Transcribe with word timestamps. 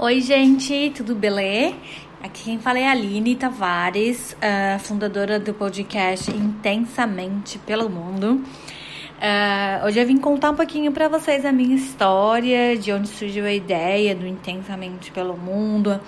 Oi, 0.00 0.20
gente, 0.20 0.92
tudo 0.94 1.12
beleza? 1.12 1.74
Aqui 2.22 2.44
quem 2.44 2.60
fala 2.60 2.78
é 2.78 2.86
a 2.86 2.92
Aline 2.92 3.34
Tavares, 3.34 4.32
uh, 4.34 4.78
fundadora 4.78 5.40
do 5.40 5.52
podcast 5.52 6.30
Intensamente 6.30 7.58
pelo 7.58 7.90
Mundo. 7.90 8.34
Uh, 8.36 9.84
hoje 9.84 10.00
eu 10.00 10.06
vim 10.06 10.16
contar 10.16 10.52
um 10.52 10.54
pouquinho 10.54 10.92
para 10.92 11.08
vocês 11.08 11.44
a 11.44 11.50
minha 11.50 11.74
história, 11.74 12.78
de 12.78 12.92
onde 12.92 13.08
surgiu 13.08 13.44
a 13.44 13.52
ideia 13.52 14.14
do 14.14 14.24
Intensamente 14.24 15.10
pelo 15.10 15.36
Mundo 15.36 16.00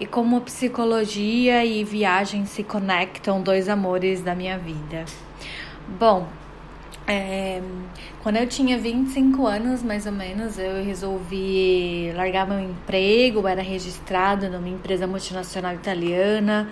e 0.00 0.06
como 0.06 0.40
psicologia 0.40 1.62
e 1.66 1.84
viagem 1.84 2.46
se 2.46 2.64
conectam, 2.64 3.42
dois 3.42 3.68
amores 3.68 4.22
da 4.22 4.34
minha 4.34 4.56
vida. 4.56 5.04
Bom, 6.00 6.26
é, 7.06 7.60
quando 8.22 8.36
eu 8.36 8.46
tinha 8.46 8.78
25 8.78 9.46
anos, 9.46 9.82
mais 9.82 10.06
ou 10.06 10.12
menos, 10.12 10.58
eu 10.58 10.82
resolvi 10.82 12.10
largar 12.16 12.46
meu 12.46 12.58
emprego, 12.58 13.46
era 13.46 13.62
registrada 13.62 14.48
numa 14.48 14.68
empresa 14.68 15.06
multinacional 15.06 15.74
italiana, 15.74 16.68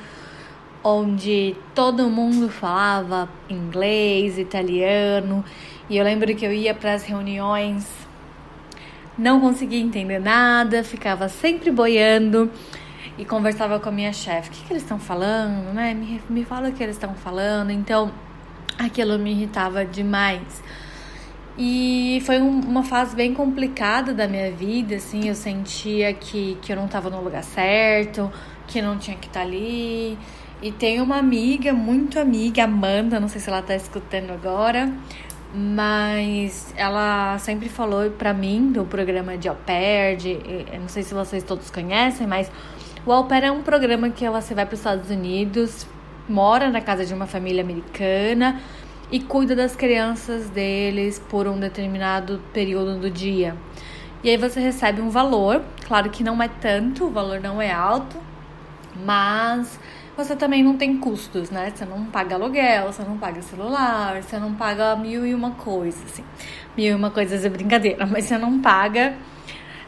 onde 0.82 1.54
todo 1.74 2.08
mundo 2.08 2.48
falava 2.48 3.28
inglês, 3.48 4.38
italiano, 4.38 5.44
e 5.88 5.98
eu 5.98 6.04
lembro 6.04 6.34
que 6.34 6.44
eu 6.44 6.52
ia 6.52 6.74
para 6.74 6.94
as 6.94 7.04
reuniões, 7.04 7.86
não 9.18 9.40
conseguia 9.40 9.80
entender 9.80 10.18
nada, 10.18 10.82
ficava 10.82 11.28
sempre 11.28 11.70
boiando 11.70 12.50
e 13.18 13.24
conversava 13.26 13.78
com 13.78 13.90
a 13.90 13.92
minha 13.92 14.12
chefe. 14.12 14.48
O 14.48 14.52
que, 14.52 14.64
que 14.64 14.72
eles 14.72 14.82
estão 14.82 14.98
falando, 14.98 15.74
né? 15.74 15.92
Me, 15.92 16.22
me 16.30 16.44
fala 16.44 16.70
o 16.70 16.72
que 16.72 16.82
eles 16.82 16.96
estão 16.96 17.14
falando. 17.14 17.70
Então, 17.70 18.10
aquilo 18.78 19.18
me 19.18 19.32
irritava 19.32 19.84
demais. 19.84 20.62
E 21.56 22.22
foi 22.24 22.40
um, 22.40 22.60
uma 22.60 22.82
fase 22.82 23.14
bem 23.14 23.34
complicada 23.34 24.14
da 24.14 24.26
minha 24.26 24.50
vida, 24.50 24.96
assim, 24.96 25.28
eu 25.28 25.34
sentia 25.34 26.12
que, 26.14 26.56
que 26.62 26.72
eu 26.72 26.76
não 26.76 26.86
estava 26.86 27.10
no 27.10 27.22
lugar 27.22 27.44
certo, 27.44 28.32
que 28.66 28.80
não 28.80 28.96
tinha 28.96 29.16
que 29.16 29.26
estar 29.26 29.40
tá 29.40 29.46
ali. 29.46 30.16
E 30.62 30.72
tem 30.72 31.00
uma 31.00 31.16
amiga, 31.18 31.72
muito 31.72 32.18
amiga, 32.18 32.64
Amanda, 32.64 33.20
não 33.20 33.28
sei 33.28 33.40
se 33.40 33.50
ela 33.50 33.60
está 33.60 33.74
escutando 33.74 34.30
agora, 34.30 34.90
mas 35.52 36.72
ela 36.76 37.36
sempre 37.38 37.68
falou 37.68 38.10
para 38.12 38.32
mim 38.32 38.72
do 38.72 38.84
programa 38.84 39.36
de 39.36 39.48
Au 39.48 39.56
Pair, 39.56 40.16
de, 40.16 40.38
não 40.80 40.88
sei 40.88 41.02
se 41.02 41.12
vocês 41.12 41.42
todos 41.42 41.70
conhecem, 41.70 42.26
mas 42.26 42.50
o 43.04 43.12
Au 43.12 43.24
Pair 43.24 43.44
é 43.44 43.52
um 43.52 43.62
programa 43.62 44.08
que 44.08 44.28
você 44.30 44.54
vai 44.54 44.64
para 44.64 44.74
os 44.74 44.80
Estados 44.80 45.10
Unidos, 45.10 45.86
mora 46.28 46.70
na 46.70 46.80
casa 46.80 47.04
de 47.04 47.12
uma 47.12 47.26
família 47.26 47.62
americana 47.62 48.60
e 49.10 49.20
cuida 49.20 49.54
das 49.54 49.76
crianças 49.76 50.48
deles 50.48 51.18
por 51.18 51.46
um 51.46 51.58
determinado 51.58 52.40
período 52.52 52.98
do 52.98 53.10
dia. 53.10 53.56
E 54.24 54.30
aí 54.30 54.36
você 54.36 54.60
recebe 54.60 55.00
um 55.00 55.10
valor, 55.10 55.62
claro 55.86 56.08
que 56.08 56.22
não 56.22 56.42
é 56.42 56.48
tanto, 56.48 57.06
o 57.06 57.10
valor 57.10 57.40
não 57.40 57.60
é 57.60 57.72
alto, 57.72 58.16
mas 59.04 59.78
você 60.16 60.36
também 60.36 60.62
não 60.62 60.76
tem 60.76 60.96
custos, 60.98 61.50
né? 61.50 61.72
Você 61.74 61.84
não 61.84 62.04
paga 62.06 62.36
aluguel, 62.36 62.92
você 62.92 63.02
não 63.02 63.18
paga 63.18 63.42
celular, 63.42 64.22
você 64.22 64.38
não 64.38 64.54
paga 64.54 64.94
mil 64.94 65.26
e 65.26 65.34
uma 65.34 65.50
coisas, 65.52 66.02
assim. 66.04 66.24
Mil 66.76 66.92
e 66.92 66.94
uma 66.94 67.10
coisas 67.10 67.44
é 67.44 67.48
brincadeira, 67.48 68.04
mas 68.06 68.26
você 68.26 68.38
não 68.38 68.60
paga, 68.60 69.14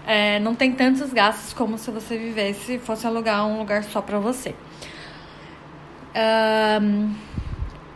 é, 0.07 0.39
não 0.41 0.55
tem 0.55 0.73
tantos 0.73 1.13
gastos 1.13 1.53
como 1.53 1.79
se 1.79 1.91
você 1.91 2.19
vivesse, 2.19 2.79
fosse 2.79 3.07
alugar 3.07 3.47
um 3.47 3.59
lugar 3.59 3.85
só 3.85 4.03
pra 4.03 4.19
você. 4.19 4.55
Um, 6.15 7.13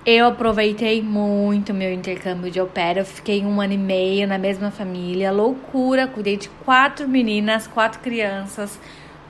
eu 0.05 0.27
aproveitei 0.27 1.03
muito 1.03 1.75
meu 1.75 1.93
intercâmbio 1.93 2.51
de 2.51 2.61
opera. 2.61 3.01
Eu 3.01 3.05
fiquei 3.05 3.45
um 3.45 3.61
ano 3.61 3.75
e 3.75 3.79
meio 3.79 4.27
na 4.27 4.39
mesma 4.39 4.71
família. 4.71 5.31
Loucura, 5.31 6.07
cuidei 6.07 6.37
de 6.37 6.49
quatro 6.65 7.09
meninas, 7.09 7.67
quatro 7.67 8.01
crianças, 8.01 8.81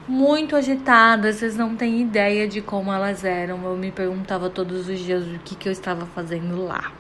muito 0.07 0.55
agitadas. 0.57 1.37
Vocês 1.37 1.57
não 1.57 1.75
têm 1.75 2.01
ideia 2.01 2.47
de 2.47 2.63
como 2.63 2.93
elas 2.93 3.25
eram. 3.25 3.63
Eu 3.65 3.77
me 3.77 3.91
perguntava 3.91 4.49
todos 4.49 4.89
os 4.89 4.99
dias 4.99 5.25
o 5.25 5.39
que, 5.41 5.55
que 5.55 5.69
eu 5.69 5.73
estava 5.73 6.07
fazendo 6.07 6.65
lá. 6.65 6.93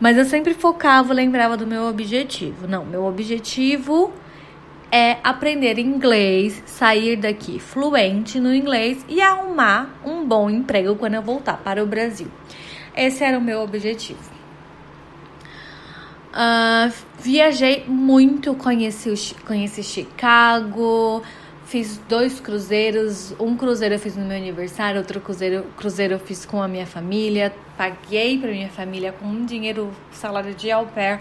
Mas 0.00 0.16
eu 0.16 0.24
sempre 0.24 0.54
focava, 0.54 1.12
lembrava 1.12 1.56
do 1.56 1.66
meu 1.66 1.86
objetivo. 1.86 2.66
Não, 2.66 2.84
meu 2.84 3.04
objetivo 3.04 4.12
é 4.90 5.18
aprender 5.22 5.78
inglês, 5.78 6.62
sair 6.66 7.16
daqui 7.16 7.58
fluente 7.58 8.40
no 8.40 8.54
inglês 8.54 9.04
e 9.08 9.20
arrumar 9.20 10.00
um 10.04 10.26
bom 10.26 10.48
emprego 10.48 10.96
quando 10.96 11.14
eu 11.14 11.22
voltar 11.22 11.58
para 11.58 11.82
o 11.82 11.86
Brasil. 11.86 12.28
Esse 12.96 13.22
era 13.22 13.38
o 13.38 13.40
meu 13.40 13.60
objetivo. 13.60 14.38
Uh, 16.28 16.92
viajei 17.18 17.84
muito, 17.86 18.54
conheci, 18.54 19.34
conheci 19.46 19.82
Chicago, 19.82 21.22
fiz 21.64 22.00
dois 22.08 22.40
cruzeiros. 22.40 23.34
Um 23.38 23.56
cruzeiro 23.56 23.94
eu 23.94 23.98
fiz 23.98 24.16
no 24.16 24.24
meu 24.24 24.36
aniversário, 24.36 25.00
outro 25.00 25.20
cruzeiro, 25.20 25.64
cruzeiro 25.76 26.14
eu 26.14 26.18
fiz 26.18 26.46
com 26.46 26.62
a 26.62 26.68
minha 26.68 26.86
família. 26.86 27.54
Paguei 27.76 28.38
para 28.38 28.50
minha 28.50 28.68
família 28.68 29.12
com 29.12 29.26
um 29.26 29.44
dinheiro, 29.44 29.90
salário 30.10 30.54
de 30.54 30.70
au 30.70 30.86
pair 30.86 31.20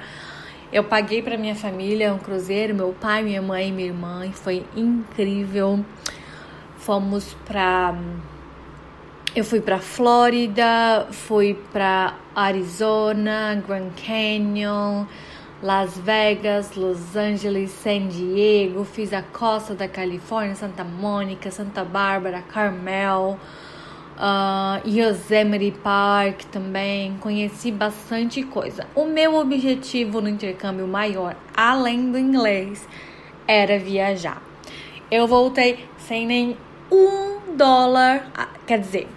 eu 0.71 0.83
paguei 0.83 1.21
para 1.21 1.37
minha 1.37 1.55
família 1.55 2.13
um 2.13 2.19
cruzeiro, 2.19 2.75
meu 2.75 2.93
pai, 2.99 3.23
minha 3.23 3.41
mãe, 3.41 3.71
minha 3.71 3.87
irmã, 3.87 4.25
e 4.25 4.33
foi 4.33 4.65
incrível. 4.75 5.83
Fomos 6.77 7.35
para 7.45 7.95
eu 9.35 9.43
fui 9.43 9.61
para 9.61 9.77
Flórida, 9.77 11.07
fui 11.11 11.53
para 11.71 12.15
Arizona, 12.35 13.61
Grand 13.67 13.91
Canyon, 13.91 15.05
Las 15.61 15.97
Vegas, 15.97 16.75
Los 16.75 17.15
Angeles, 17.15 17.69
San 17.71 18.07
Diego, 18.07 18.83
fiz 18.83 19.13
a 19.13 19.21
costa 19.21 19.75
da 19.75 19.87
Califórnia, 19.87 20.55
Santa 20.55 20.83
Mônica, 20.83 21.51
Santa 21.51 21.83
Bárbara, 21.83 22.41
Carmel 22.41 23.37
uh, 24.17 24.87
Yosemite 24.87 25.71
Park 25.83 26.43
também, 26.51 27.15
conheci 27.19 27.71
bastante 27.71 28.43
coisa. 28.43 28.85
O 28.95 29.05
meu 29.05 29.35
objetivo 29.35 30.21
no 30.21 30.29
intercâmbio 30.29 30.87
maior, 30.87 31.35
além 31.55 32.11
do 32.11 32.17
inglês, 32.17 32.87
era 33.47 33.79
viajar. 33.79 34.41
Eu 35.09 35.27
voltei 35.27 35.85
sem 35.99 36.25
nem 36.25 36.57
um 36.91 37.55
dólar, 37.55 38.29
ah, 38.35 38.49
quer 38.65 38.79
dizer, 38.79 39.07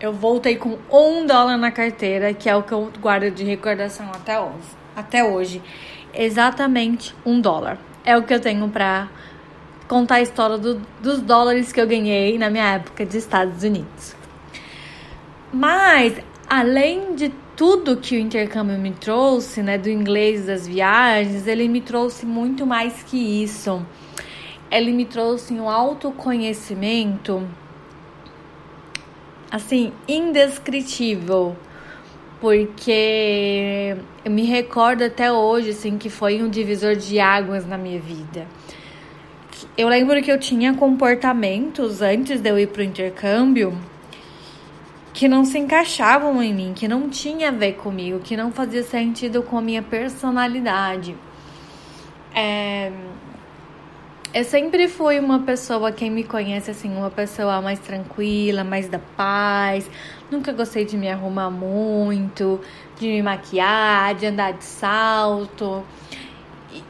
eu 0.00 0.12
voltei 0.12 0.56
com 0.56 0.78
um 0.90 1.26
dólar 1.26 1.56
na 1.56 1.70
carteira, 1.70 2.32
que 2.32 2.48
é 2.48 2.56
o 2.56 2.62
que 2.62 2.72
eu 2.72 2.90
guardo 3.00 3.30
de 3.30 3.44
recordação 3.44 4.10
até 4.12 4.38
hoje. 4.40 4.80
Até 4.96 5.24
hoje, 5.24 5.62
exatamente 6.12 7.14
um 7.24 7.40
dólar. 7.40 7.78
É 8.04 8.16
o 8.16 8.22
que 8.22 8.32
eu 8.32 8.40
tenho 8.40 8.68
para 8.68 9.08
contar 9.86 10.16
a 10.16 10.22
história 10.22 10.56
do, 10.56 10.80
dos 11.00 11.20
dólares 11.20 11.72
que 11.72 11.80
eu 11.80 11.86
ganhei 11.86 12.38
na 12.38 12.48
minha 12.48 12.74
época 12.74 13.04
de 13.04 13.18
Estados 13.18 13.62
Unidos. 13.62 14.19
Mas, 15.52 16.20
além 16.48 17.14
de 17.16 17.32
tudo 17.56 17.96
que 17.96 18.16
o 18.16 18.18
intercâmbio 18.18 18.78
me 18.78 18.92
trouxe, 18.92 19.62
né, 19.62 19.76
do 19.76 19.90
inglês 19.90 20.46
das 20.46 20.66
viagens, 20.66 21.46
ele 21.46 21.68
me 21.68 21.80
trouxe 21.80 22.24
muito 22.24 22.64
mais 22.64 23.02
que 23.02 23.42
isso. 23.42 23.84
Ele 24.70 24.92
me 24.92 25.04
trouxe 25.04 25.52
um 25.52 25.68
autoconhecimento 25.68 27.46
assim 29.50 29.92
indescritível, 30.06 31.56
porque 32.40 33.96
eu 34.24 34.30
me 34.30 34.44
recordo 34.44 35.02
até 35.02 35.32
hoje 35.32 35.70
assim 35.70 35.98
que 35.98 36.08
foi 36.08 36.40
um 36.40 36.48
divisor 36.48 36.94
de 36.94 37.18
águas 37.18 37.66
na 37.66 37.76
minha 37.76 38.00
vida. 38.00 38.46
Eu 39.76 39.88
lembro 39.88 40.22
que 40.22 40.30
eu 40.30 40.38
tinha 40.38 40.72
comportamentos 40.72 42.00
antes 42.00 42.40
de 42.40 42.48
eu 42.48 42.58
ir 42.58 42.68
pro 42.68 42.82
intercâmbio 42.82 43.76
que 45.12 45.28
não 45.28 45.44
se 45.44 45.58
encaixavam 45.58 46.42
em 46.42 46.54
mim, 46.54 46.72
que 46.74 46.86
não 46.86 47.08
tinha 47.08 47.48
a 47.48 47.52
ver 47.52 47.74
comigo, 47.74 48.20
que 48.20 48.36
não 48.36 48.52
fazia 48.52 48.82
sentido 48.82 49.42
com 49.42 49.58
a 49.58 49.62
minha 49.62 49.82
personalidade. 49.82 51.16
É... 52.34 52.92
Eu 54.32 54.44
sempre 54.44 54.86
fui 54.86 55.18
uma 55.18 55.40
pessoa, 55.40 55.90
quem 55.90 56.08
me 56.08 56.22
conhece 56.22 56.70
assim, 56.70 56.88
uma 56.96 57.10
pessoa 57.10 57.60
mais 57.60 57.80
tranquila, 57.80 58.62
mais 58.62 58.88
da 58.88 59.00
paz. 59.00 59.90
Nunca 60.30 60.52
gostei 60.52 60.84
de 60.84 60.96
me 60.96 61.10
arrumar 61.10 61.50
muito, 61.50 62.60
de 62.96 63.08
me 63.08 63.22
maquiar, 63.22 64.14
de 64.14 64.26
andar 64.26 64.52
de 64.52 64.62
salto. 64.62 65.84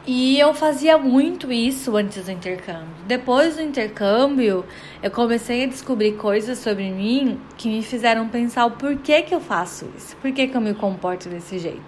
E 0.05 0.39
eu 0.39 0.53
fazia 0.53 0.97
muito 0.97 1.51
isso 1.51 1.95
antes 1.95 2.25
do 2.25 2.31
intercâmbio. 2.31 2.87
Depois 3.07 3.55
do 3.55 3.61
intercâmbio, 3.61 4.63
eu 5.01 5.11
comecei 5.11 5.63
a 5.63 5.67
descobrir 5.67 6.13
coisas 6.13 6.59
sobre 6.59 6.89
mim 6.91 7.39
que 7.57 7.67
me 7.67 7.81
fizeram 7.81 8.27
pensar 8.27 8.65
o 8.65 8.71
porquê 8.71 9.21
que 9.23 9.33
eu 9.33 9.39
faço 9.39 9.89
isso, 9.97 10.15
por 10.17 10.31
que, 10.31 10.47
que 10.47 10.55
eu 10.55 10.61
me 10.61 10.73
comporto 10.73 11.29
desse 11.29 11.57
jeito. 11.57 11.81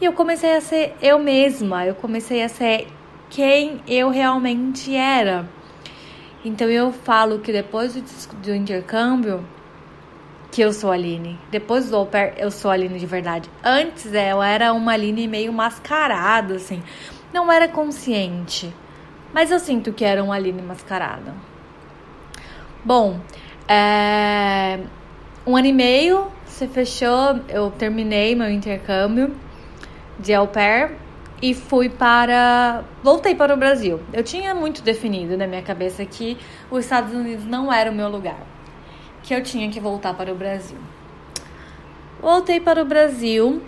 E 0.00 0.04
eu 0.04 0.12
comecei 0.12 0.56
a 0.56 0.60
ser 0.60 0.94
eu 1.02 1.18
mesma, 1.18 1.84
eu 1.84 1.94
comecei 1.94 2.42
a 2.42 2.48
ser 2.48 2.86
quem 3.28 3.80
eu 3.86 4.08
realmente 4.08 4.94
era. 4.94 5.48
Então 6.44 6.68
eu 6.68 6.92
falo 6.92 7.40
que 7.40 7.52
depois 7.52 7.94
do, 7.94 8.54
intercâmbio, 8.54 9.44
que 10.50 10.62
eu 10.62 10.72
sou 10.72 10.90
a 10.90 10.94
Aline. 10.94 11.38
Depois 11.50 11.90
do 11.90 11.96
au 11.96 12.06
pair, 12.06 12.34
eu 12.38 12.50
sou 12.50 12.70
a 12.70 12.74
Aline 12.74 12.98
de 12.98 13.06
verdade. 13.06 13.50
Antes 13.62 14.06
eu 14.14 14.42
era 14.42 14.72
uma 14.72 14.92
Aline 14.92 15.28
meio 15.28 15.52
mascarada, 15.52 16.54
assim 16.54 16.82
não 17.32 17.50
era 17.50 17.68
consciente. 17.68 18.74
Mas 19.32 19.50
eu 19.50 19.58
sinto 19.58 19.92
que 19.92 20.04
era 20.04 20.22
um 20.22 20.32
Aline 20.32 20.62
mascarada. 20.62 21.34
Bom, 22.84 23.20
é... 23.68 24.78
um 25.46 25.56
ano 25.56 25.66
e 25.66 25.72
meio 25.72 26.32
se 26.46 26.66
fechou, 26.66 27.40
eu 27.48 27.70
terminei 27.70 28.34
meu 28.34 28.50
intercâmbio 28.50 29.36
de 30.18 30.34
au 30.34 30.48
pair 30.48 30.96
e 31.40 31.54
fui 31.54 31.88
para. 31.88 32.82
Voltei 33.02 33.34
para 33.34 33.54
o 33.54 33.56
Brasil. 33.56 34.00
Eu 34.12 34.24
tinha 34.24 34.54
muito 34.54 34.82
definido 34.82 35.36
na 35.36 35.46
minha 35.46 35.62
cabeça 35.62 36.04
que 36.04 36.36
os 36.70 36.80
Estados 36.80 37.14
Unidos 37.14 37.44
não 37.44 37.72
era 37.72 37.90
o 37.90 37.94
meu 37.94 38.08
lugar, 38.08 38.40
que 39.22 39.34
eu 39.34 39.42
tinha 39.42 39.70
que 39.70 39.78
voltar 39.78 40.14
para 40.14 40.32
o 40.32 40.34
Brasil. 40.34 40.78
Voltei 42.20 42.58
para 42.58 42.82
o 42.82 42.84
Brasil. 42.84 43.62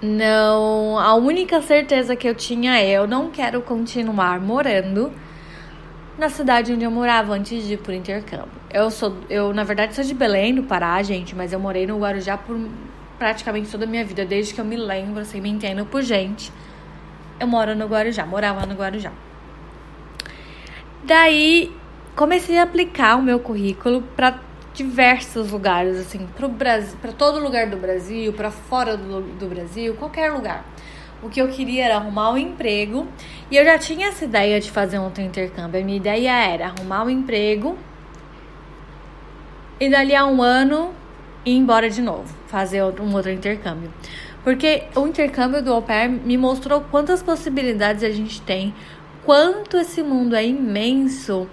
Não, 0.00 0.96
a 0.96 1.14
única 1.14 1.60
certeza 1.60 2.14
que 2.14 2.28
eu 2.28 2.34
tinha 2.34 2.78
é 2.78 2.88
eu 2.90 3.06
não 3.06 3.30
quero 3.30 3.60
continuar 3.60 4.40
morando 4.40 5.12
na 6.16 6.28
cidade 6.28 6.72
onde 6.72 6.84
eu 6.84 6.90
morava 6.90 7.32
antes 7.32 7.66
de 7.66 7.74
ir 7.74 7.78
por 7.78 7.92
intercâmbio. 7.92 8.48
Eu 8.72 8.90
sou, 8.92 9.16
eu 9.28 9.52
na 9.52 9.64
verdade 9.64 9.94
sou 9.96 10.04
de 10.04 10.14
Belém, 10.14 10.54
do 10.54 10.62
Pará, 10.62 11.02
gente, 11.02 11.34
mas 11.34 11.52
eu 11.52 11.58
morei 11.58 11.84
no 11.84 11.98
Guarujá 11.98 12.36
por 12.36 12.56
praticamente 13.18 13.70
toda 13.70 13.84
a 13.84 13.88
minha 13.88 14.04
vida, 14.04 14.24
desde 14.24 14.54
que 14.54 14.60
eu 14.60 14.64
me 14.64 14.76
lembro, 14.76 15.20
assim, 15.20 15.40
me 15.40 15.48
entendo 15.48 15.84
por 15.84 16.02
gente. 16.02 16.52
Eu 17.40 17.48
moro 17.48 17.74
no 17.74 17.86
Guarujá, 17.86 18.24
morava 18.24 18.64
no 18.66 18.74
Guarujá. 18.74 19.12
Daí 21.02 21.72
comecei 22.14 22.58
a 22.58 22.62
aplicar 22.62 23.16
o 23.16 23.22
meu 23.22 23.40
currículo 23.40 24.02
para 24.14 24.38
diversos 24.78 25.50
lugares, 25.50 25.98
assim, 25.98 26.28
para 26.36 27.12
todo 27.12 27.40
lugar 27.40 27.66
do 27.66 27.76
Brasil, 27.76 28.32
para 28.32 28.48
fora 28.48 28.96
do, 28.96 29.22
do 29.22 29.46
Brasil, 29.46 29.94
qualquer 29.94 30.32
lugar. 30.32 30.64
O 31.20 31.28
que 31.28 31.42
eu 31.42 31.48
queria 31.48 31.86
era 31.86 31.96
arrumar 31.96 32.30
um 32.30 32.38
emprego 32.38 33.04
e 33.50 33.56
eu 33.56 33.64
já 33.64 33.76
tinha 33.76 34.06
essa 34.06 34.24
ideia 34.24 34.60
de 34.60 34.70
fazer 34.70 35.00
outro 35.00 35.20
intercâmbio. 35.20 35.80
A 35.80 35.84
minha 35.84 35.96
ideia 35.96 36.30
era 36.30 36.66
arrumar 36.66 37.02
um 37.02 37.10
emprego 37.10 37.76
e 39.80 39.90
dali 39.90 40.14
a 40.14 40.24
um 40.24 40.40
ano 40.40 40.94
ir 41.44 41.56
embora 41.56 41.90
de 41.90 42.00
novo, 42.00 42.32
fazer 42.46 42.80
um 42.84 43.12
outro 43.12 43.32
intercâmbio. 43.32 43.92
Porque 44.44 44.84
o 44.94 45.08
intercâmbio 45.08 45.60
do 45.60 45.72
au 45.72 45.82
pair 45.82 46.08
me 46.08 46.38
mostrou 46.38 46.82
quantas 46.82 47.20
possibilidades 47.20 48.04
a 48.04 48.10
gente 48.10 48.40
tem, 48.42 48.72
quanto 49.24 49.76
esse 49.76 50.04
mundo 50.04 50.36
é 50.36 50.46
imenso. 50.46 51.48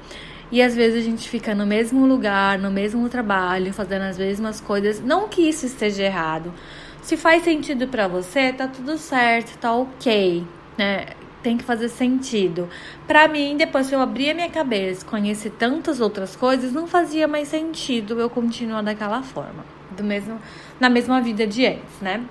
E 0.55 0.61
às 0.61 0.73
vezes 0.73 1.03
a 1.03 1.05
gente 1.05 1.27
fica 1.27 1.53
no 1.53 1.65
mesmo 1.65 2.05
lugar, 2.05 2.57
no 2.57 2.71
mesmo 2.71 3.09
trabalho, 3.09 3.73
fazendo 3.73 4.03
as 4.03 4.17
mesmas 4.17 4.61
coisas. 4.61 5.01
Não 5.01 5.27
que 5.27 5.41
isso 5.41 5.65
esteja 5.65 6.03
errado. 6.03 6.53
Se 7.01 7.17
faz 7.17 7.43
sentido 7.43 7.89
para 7.89 8.07
você, 8.07 8.53
tá 8.53 8.65
tudo 8.65 8.97
certo, 8.97 9.57
tá 9.57 9.73
ok, 9.73 10.47
né? 10.77 11.07
Tem 11.43 11.57
que 11.57 11.63
fazer 11.65 11.89
sentido. 11.89 12.69
Para 13.05 13.27
mim, 13.27 13.57
depois 13.57 13.89
que 13.89 13.95
eu 13.95 13.99
abri 13.99 14.29
a 14.29 14.33
minha 14.33 14.49
cabeça, 14.49 15.05
conheci 15.05 15.49
tantas 15.49 15.99
outras 15.99 16.37
coisas, 16.37 16.71
não 16.71 16.87
fazia 16.87 17.27
mais 17.27 17.49
sentido 17.49 18.17
eu 18.17 18.29
continuar 18.29 18.81
daquela 18.81 19.21
forma, 19.21 19.65
do 19.91 20.05
mesmo 20.05 20.39
na 20.79 20.89
mesma 20.89 21.19
vida 21.19 21.45
de 21.45 21.65
antes, 21.65 21.99
né? 22.01 22.23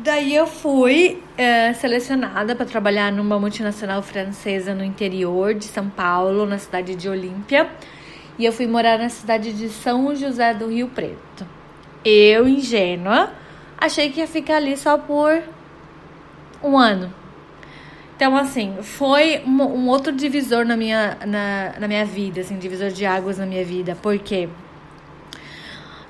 Daí 0.00 0.32
eu 0.32 0.46
fui 0.46 1.20
é, 1.36 1.72
selecionada 1.72 2.54
para 2.54 2.64
trabalhar 2.64 3.10
numa 3.10 3.36
multinacional 3.36 4.00
francesa 4.00 4.72
no 4.72 4.84
interior 4.84 5.54
de 5.54 5.64
São 5.64 5.88
Paulo, 5.90 6.46
na 6.46 6.56
cidade 6.56 6.94
de 6.94 7.08
Olímpia. 7.08 7.68
E 8.38 8.44
eu 8.44 8.52
fui 8.52 8.68
morar 8.68 8.96
na 8.96 9.08
cidade 9.08 9.52
de 9.52 9.68
São 9.68 10.14
José 10.14 10.54
do 10.54 10.68
Rio 10.68 10.86
Preto. 10.86 11.44
Eu, 12.04 12.46
ingênua, 12.46 13.32
achei 13.76 14.08
que 14.10 14.20
ia 14.20 14.28
ficar 14.28 14.58
ali 14.58 14.76
só 14.76 14.96
por 14.96 15.42
um 16.62 16.78
ano. 16.78 17.12
Então, 18.14 18.36
assim, 18.36 18.76
foi 18.80 19.42
um, 19.44 19.62
um 19.62 19.88
outro 19.88 20.12
divisor 20.12 20.64
na 20.64 20.76
minha, 20.76 21.18
na, 21.26 21.74
na 21.76 21.88
minha 21.88 22.04
vida, 22.04 22.40
assim, 22.40 22.56
divisor 22.56 22.90
de 22.90 23.04
águas 23.04 23.38
na 23.38 23.46
minha 23.46 23.64
vida. 23.64 23.96
Por 24.00 24.16
quê? 24.20 24.48
Porque 24.48 24.67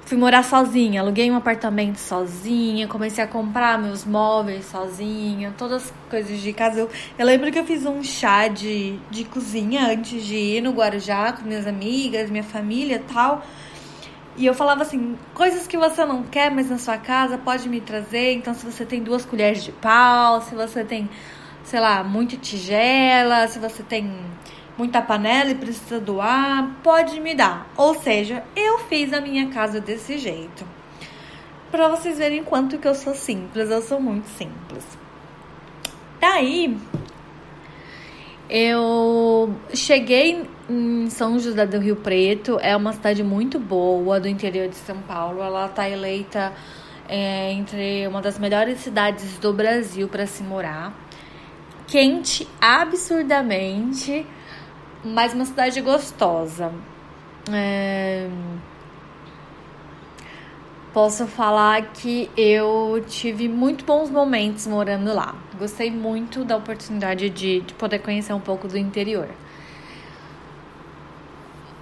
Fui 0.08 0.16
morar 0.16 0.42
sozinha, 0.42 1.02
aluguei 1.02 1.30
um 1.30 1.36
apartamento 1.36 1.98
sozinha, 1.98 2.88
comecei 2.88 3.22
a 3.22 3.26
comprar 3.26 3.78
meus 3.78 4.06
móveis 4.06 4.64
sozinha, 4.64 5.52
todas 5.58 5.84
as 5.84 5.94
coisas 6.08 6.40
de 6.40 6.50
casa. 6.54 6.80
Eu, 6.80 6.88
eu 7.18 7.26
lembro 7.26 7.52
que 7.52 7.58
eu 7.58 7.64
fiz 7.66 7.84
um 7.84 8.02
chá 8.02 8.48
de, 8.48 8.98
de 9.10 9.24
cozinha 9.24 9.86
antes 9.86 10.24
de 10.24 10.34
ir 10.34 10.62
no 10.62 10.70
Guarujá 10.70 11.32
com 11.32 11.42
minhas 11.44 11.66
amigas, 11.66 12.30
minha 12.30 12.42
família 12.42 12.96
e 12.96 13.12
tal. 13.12 13.44
E 14.34 14.46
eu 14.46 14.54
falava 14.54 14.80
assim, 14.80 15.14
coisas 15.34 15.66
que 15.66 15.76
você 15.76 16.02
não 16.06 16.22
quer, 16.22 16.50
mas 16.50 16.70
na 16.70 16.78
sua 16.78 16.96
casa 16.96 17.36
pode 17.36 17.68
me 17.68 17.82
trazer. 17.82 18.32
Então, 18.32 18.54
se 18.54 18.64
você 18.64 18.86
tem 18.86 19.02
duas 19.02 19.26
colheres 19.26 19.62
de 19.62 19.72
pau, 19.72 20.40
se 20.40 20.54
você 20.54 20.82
tem, 20.84 21.06
sei 21.64 21.80
lá, 21.80 22.02
muita 22.02 22.34
tigela, 22.34 23.46
se 23.46 23.58
você 23.58 23.82
tem 23.82 24.10
muita 24.78 25.02
panela 25.02 25.50
e 25.50 25.56
precisa 25.56 25.98
doar, 25.98 26.76
pode 26.84 27.20
me 27.20 27.34
dar. 27.34 27.66
Ou 27.76 27.94
seja, 27.96 28.44
eu 28.54 28.78
fiz 28.80 29.12
a 29.12 29.20
minha 29.20 29.48
casa 29.48 29.80
desse 29.80 30.16
jeito. 30.16 30.64
Para 31.70 31.88
vocês 31.88 32.16
verem 32.16 32.44
quanto 32.44 32.78
que 32.78 32.86
eu 32.86 32.94
sou 32.94 33.14
simples, 33.14 33.68
eu 33.70 33.82
sou 33.82 34.00
muito 34.00 34.28
simples. 34.28 34.86
Daí, 36.20 36.78
eu 38.48 39.54
cheguei 39.74 40.48
em 40.70 41.10
São 41.10 41.38
José 41.38 41.66
do 41.66 41.78
Rio 41.78 41.96
Preto, 41.96 42.58
é 42.60 42.74
uma 42.74 42.92
cidade 42.92 43.22
muito 43.22 43.58
boa 43.58 44.18
do 44.20 44.28
interior 44.28 44.68
de 44.68 44.76
São 44.76 44.98
Paulo. 45.02 45.42
Ela 45.42 45.66
está 45.66 45.88
eleita 45.88 46.52
é, 47.08 47.52
entre 47.52 48.06
uma 48.06 48.22
das 48.22 48.38
melhores 48.38 48.78
cidades 48.78 49.38
do 49.38 49.52
Brasil 49.52 50.08
para 50.08 50.26
se 50.26 50.42
morar. 50.42 50.94
Quente 51.86 52.46
absurdamente 52.60 54.26
mas 55.04 55.34
uma 55.34 55.44
cidade 55.44 55.80
gostosa. 55.80 56.72
É... 57.52 58.28
Posso 60.92 61.26
falar 61.26 61.82
que 61.92 62.30
eu 62.36 63.04
tive 63.06 63.48
muito 63.48 63.84
bons 63.84 64.10
momentos 64.10 64.66
morando 64.66 65.14
lá. 65.14 65.34
Gostei 65.58 65.90
muito 65.90 66.44
da 66.44 66.56
oportunidade 66.56 67.30
de, 67.30 67.60
de 67.60 67.74
poder 67.74 68.00
conhecer 68.00 68.32
um 68.32 68.40
pouco 68.40 68.66
do 68.66 68.76
interior. 68.76 69.28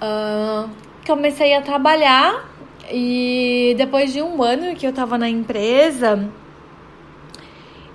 Uh, 0.02 0.68
comecei 1.06 1.54
a 1.54 1.62
trabalhar 1.62 2.46
e 2.90 3.74
depois 3.78 4.12
de 4.12 4.20
um 4.20 4.42
ano 4.42 4.74
que 4.74 4.86
eu 4.86 4.92
tava 4.92 5.16
na 5.16 5.28
empresa, 5.28 6.28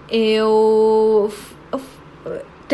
eu 0.10 1.32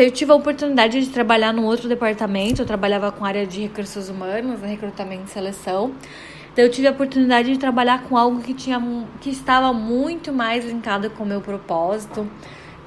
eu 0.02 0.10
tive 0.10 0.32
a 0.32 0.34
oportunidade 0.34 1.00
de 1.00 1.08
trabalhar 1.10 1.52
num 1.52 1.64
outro 1.64 1.88
departamento, 1.88 2.62
eu 2.62 2.66
trabalhava 2.66 3.10
com 3.10 3.24
área 3.24 3.46
de 3.46 3.62
recursos 3.62 4.08
humanos, 4.08 4.60
recrutamento 4.60 5.24
e 5.26 5.30
seleção. 5.30 5.94
Então 6.52 6.64
eu 6.64 6.70
tive 6.70 6.88
a 6.88 6.90
oportunidade 6.90 7.52
de 7.52 7.58
trabalhar 7.58 8.02
com 8.04 8.16
algo 8.16 8.40
que 8.42 8.54
tinha 8.54 8.80
que 9.20 9.30
estava 9.30 9.72
muito 9.72 10.32
mais 10.32 10.64
linkado 10.64 11.10
com 11.10 11.22
o 11.22 11.26
meu 11.26 11.40
propósito, 11.40 12.28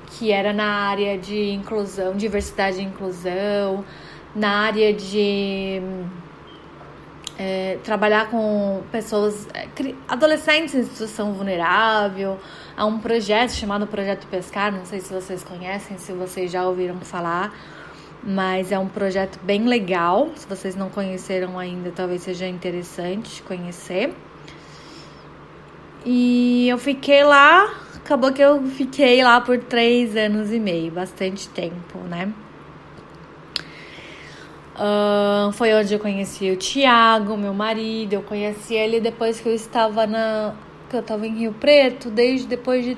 que 0.08 0.32
era 0.32 0.52
na 0.52 0.90
área 0.90 1.18
de 1.18 1.52
inclusão, 1.52 2.16
diversidade 2.16 2.80
e 2.80 2.84
inclusão, 2.84 3.86
na 4.36 4.66
área 4.66 4.94
de 4.94 5.82
é, 7.38 7.78
trabalhar 7.84 8.30
com 8.30 8.84
pessoas, 8.92 9.48
é, 9.54 9.68
adolescentes 10.08 10.76
em 10.76 10.84
situação 10.84 11.34
vulnerável, 11.34 12.38
há 12.76 12.86
um 12.86 13.00
projeto 13.00 13.52
chamado 13.52 13.88
Projeto 13.88 14.28
Pescar, 14.28 14.72
não 14.72 14.86
sei 14.86 15.00
se 15.00 15.14
vocês 15.14 15.44
conhecem, 15.44 15.98
se 15.98 16.12
vocês 16.14 16.52
já 16.52 16.68
ouviram 16.68 17.00
falar, 17.02 17.54
mas 18.24 18.72
é 18.72 18.80
um 18.80 18.88
projeto 18.88 19.40
bem 19.44 19.66
legal. 19.66 20.30
Se 20.36 20.48
vocês 20.48 20.76
não 20.76 20.90
conheceram 20.90 21.58
ainda, 21.58 21.92
talvez 21.92 22.22
seja 22.22 22.48
interessante 22.48 23.42
conhecer. 23.44 24.14
E 26.06 26.68
eu 26.68 26.78
fiquei 26.78 27.24
lá, 27.24 27.72
acabou 27.96 28.32
que 28.32 28.42
eu 28.42 28.64
fiquei 28.68 29.24
lá 29.24 29.40
por 29.40 29.60
três 29.60 30.16
anos 30.16 30.52
e 30.52 30.60
meio, 30.60 30.92
bastante 30.92 31.48
tempo, 31.50 32.00
né? 32.10 32.34
Uh, 34.76 35.52
foi 35.52 35.74
onde 35.76 35.94
eu 35.94 36.00
conheci 36.00 36.50
o 36.50 36.56
Tiago, 36.56 37.38
meu 37.38 37.54
marido. 37.54 38.14
Eu 38.14 38.24
conheci 38.24 38.74
ele 38.74 39.00
depois 39.00 39.40
que 39.40 39.48
eu 39.48 39.54
estava 39.54 40.08
na. 40.08 40.56
Que 40.92 40.98
eu 40.98 41.00
estava 41.00 41.26
em 41.26 41.38
Rio 41.38 41.54
Preto, 41.54 42.10
desde 42.10 42.48
depois 42.48 42.84
de 42.84 42.92
uh, 42.92 42.98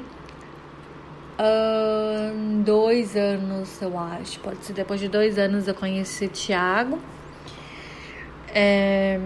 dois 2.63 3.15
anos, 3.15 3.79
eu 3.79 3.95
acho. 3.97 4.39
Pode 4.39 4.65
ser 4.65 4.73
depois 4.73 4.99
de 4.99 5.07
dois 5.07 5.37
anos 5.37 5.67
eu 5.67 5.75
conheci 5.75 6.27
Tiago. 6.27 6.97
É, 8.55 9.19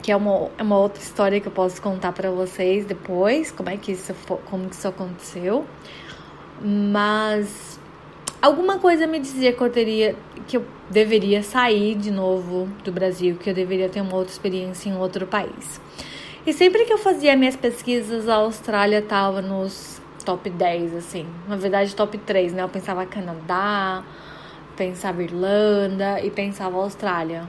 que 0.00 0.12
é 0.12 0.16
uma, 0.16 0.48
é 0.56 0.62
uma 0.62 0.78
outra 0.78 1.02
história 1.02 1.40
que 1.40 1.48
eu 1.48 1.52
posso 1.52 1.82
contar 1.82 2.12
para 2.12 2.30
vocês 2.30 2.84
depois, 2.84 3.50
como 3.50 3.68
é 3.68 3.76
que 3.76 3.90
isso, 3.92 4.14
como 4.48 4.68
que 4.68 4.76
isso 4.76 4.86
aconteceu. 4.86 5.66
Mas 6.62 7.80
alguma 8.40 8.78
coisa 8.78 9.08
me 9.08 9.18
dizia 9.18 9.52
que 9.52 9.60
eu 9.60 9.70
teria 9.70 10.14
que 10.46 10.56
eu 10.56 10.64
deveria 10.88 11.42
sair 11.42 11.96
de 11.96 12.12
novo 12.12 12.68
do 12.84 12.92
Brasil, 12.92 13.36
que 13.36 13.50
eu 13.50 13.54
deveria 13.54 13.88
ter 13.88 14.00
uma 14.00 14.14
outra 14.14 14.32
experiência 14.32 14.88
em 14.88 14.96
outro 14.96 15.26
país. 15.26 15.80
E 16.48 16.52
sempre 16.54 16.86
que 16.86 16.92
eu 16.94 16.96
fazia 16.96 17.36
minhas 17.36 17.56
pesquisas, 17.56 18.26
a 18.26 18.36
Austrália 18.36 19.00
estava 19.00 19.42
nos 19.42 20.00
top 20.24 20.48
10, 20.48 20.94
assim. 20.94 21.26
Na 21.46 21.56
verdade, 21.56 21.94
top 21.94 22.16
3, 22.16 22.54
né? 22.54 22.62
Eu 22.62 22.70
pensava 22.70 23.04
Canadá, 23.04 24.02
pensava 24.74 25.22
Irlanda 25.22 26.18
e 26.22 26.30
pensava 26.30 26.78
Austrália. 26.78 27.46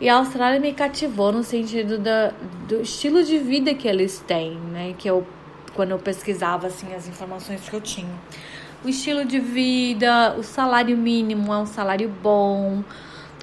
E 0.00 0.08
a 0.08 0.16
Austrália 0.16 0.58
me 0.58 0.72
cativou 0.72 1.30
no 1.30 1.44
sentido 1.44 1.96
do 1.96 2.82
estilo 2.82 3.22
de 3.22 3.38
vida 3.38 3.72
que 3.72 3.86
eles 3.86 4.18
têm, 4.18 4.56
né? 4.56 4.96
Que 4.98 5.08
eu, 5.08 5.24
quando 5.76 5.92
eu 5.92 5.98
pesquisava, 6.00 6.66
assim, 6.66 6.92
as 6.92 7.06
informações 7.06 7.68
que 7.68 7.76
eu 7.76 7.80
tinha. 7.80 8.18
O 8.84 8.88
estilo 8.88 9.24
de 9.24 9.38
vida, 9.38 10.34
o 10.36 10.42
salário 10.42 10.96
mínimo 10.96 11.54
é 11.54 11.58
um 11.58 11.66
salário 11.66 12.12
bom, 12.20 12.82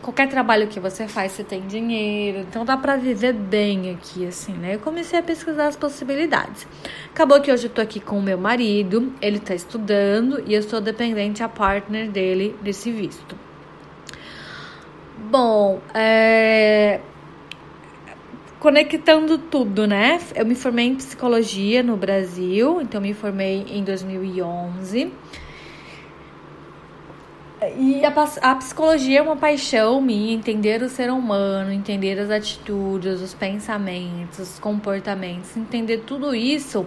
qualquer 0.01 0.29
trabalho 0.29 0.67
que 0.67 0.79
você 0.79 1.07
faz, 1.07 1.31
você 1.33 1.43
tem 1.43 1.67
dinheiro, 1.67 2.39
então 2.39 2.63
dá 2.63 2.77
para 2.77 2.95
viver 2.95 3.33
bem 3.33 3.91
aqui, 3.91 4.25
assim, 4.25 4.53
né? 4.53 4.75
Eu 4.75 4.79
comecei 4.79 5.19
a 5.19 5.23
pesquisar 5.23 5.67
as 5.67 5.75
possibilidades. 5.75 6.67
Acabou 7.11 7.41
que 7.41 7.51
hoje 7.51 7.65
eu 7.65 7.69
tô 7.69 7.81
aqui 7.81 7.99
com 7.99 8.17
o 8.17 8.21
meu 8.21 8.37
marido, 8.37 9.13
ele 9.21 9.39
tá 9.39 9.53
estudando 9.53 10.43
e 10.45 10.53
eu 10.53 10.63
sou 10.63 10.79
dependente 10.79 11.43
a 11.43 11.49
partner 11.49 12.09
dele 12.09 12.55
desse 12.61 12.91
visto. 12.91 13.35
Bom, 15.29 15.81
é... 15.93 17.01
conectando 18.59 19.37
tudo, 19.37 19.85
né? 19.87 20.19
Eu 20.35 20.45
me 20.45 20.55
formei 20.55 20.85
em 20.85 20.95
psicologia 20.95 21.83
no 21.83 21.97
Brasil, 21.97 22.79
então 22.81 23.01
me 23.01 23.13
formei 23.13 23.65
em 23.67 23.83
2011. 23.83 25.11
E 27.77 28.05
a, 28.05 28.13
a, 28.51 28.55
psicologia 28.55 29.19
é 29.19 29.21
uma 29.21 29.35
paixão 29.35 29.99
minha, 29.99 30.35
entender 30.35 30.81
o 30.83 30.89
ser 30.89 31.09
humano, 31.09 31.71
entender 31.71 32.19
as 32.19 32.29
atitudes, 32.29 33.19
os 33.19 33.33
pensamentos, 33.33 34.37
os 34.37 34.59
comportamentos, 34.59 35.57
entender 35.57 36.03
tudo 36.05 36.35
isso 36.35 36.85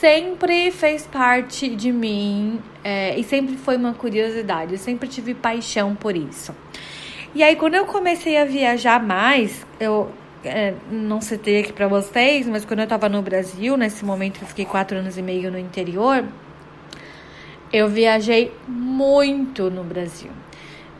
sempre 0.00 0.70
fez 0.70 1.06
parte 1.06 1.74
de 1.74 1.92
mim 1.92 2.60
é, 2.82 3.18
e 3.18 3.22
sempre 3.22 3.56
foi 3.56 3.76
uma 3.76 3.94
curiosidade, 3.94 4.72
eu 4.72 4.78
sempre 4.78 5.08
tive 5.08 5.34
paixão 5.34 5.94
por 5.94 6.16
isso. 6.16 6.54
E 7.34 7.42
aí, 7.42 7.56
quando 7.56 7.74
eu 7.74 7.86
comecei 7.86 8.36
a 8.36 8.44
viajar 8.44 9.02
mais, 9.02 9.66
eu 9.80 10.10
é, 10.44 10.74
não 10.90 11.20
citei 11.20 11.60
aqui 11.60 11.72
pra 11.72 11.88
vocês, 11.88 12.46
mas 12.46 12.64
quando 12.64 12.80
eu 12.80 12.86
tava 12.86 13.08
no 13.08 13.22
Brasil, 13.22 13.76
nesse 13.76 14.04
momento 14.04 14.40
eu 14.42 14.46
fiquei 14.46 14.64
quatro 14.64 14.98
anos 14.98 15.16
e 15.16 15.22
meio 15.22 15.50
no 15.50 15.58
interior, 15.58 16.24
eu 17.74 17.88
viajei 17.88 18.56
muito 18.68 19.68
no 19.68 19.82
Brasil. 19.82 20.30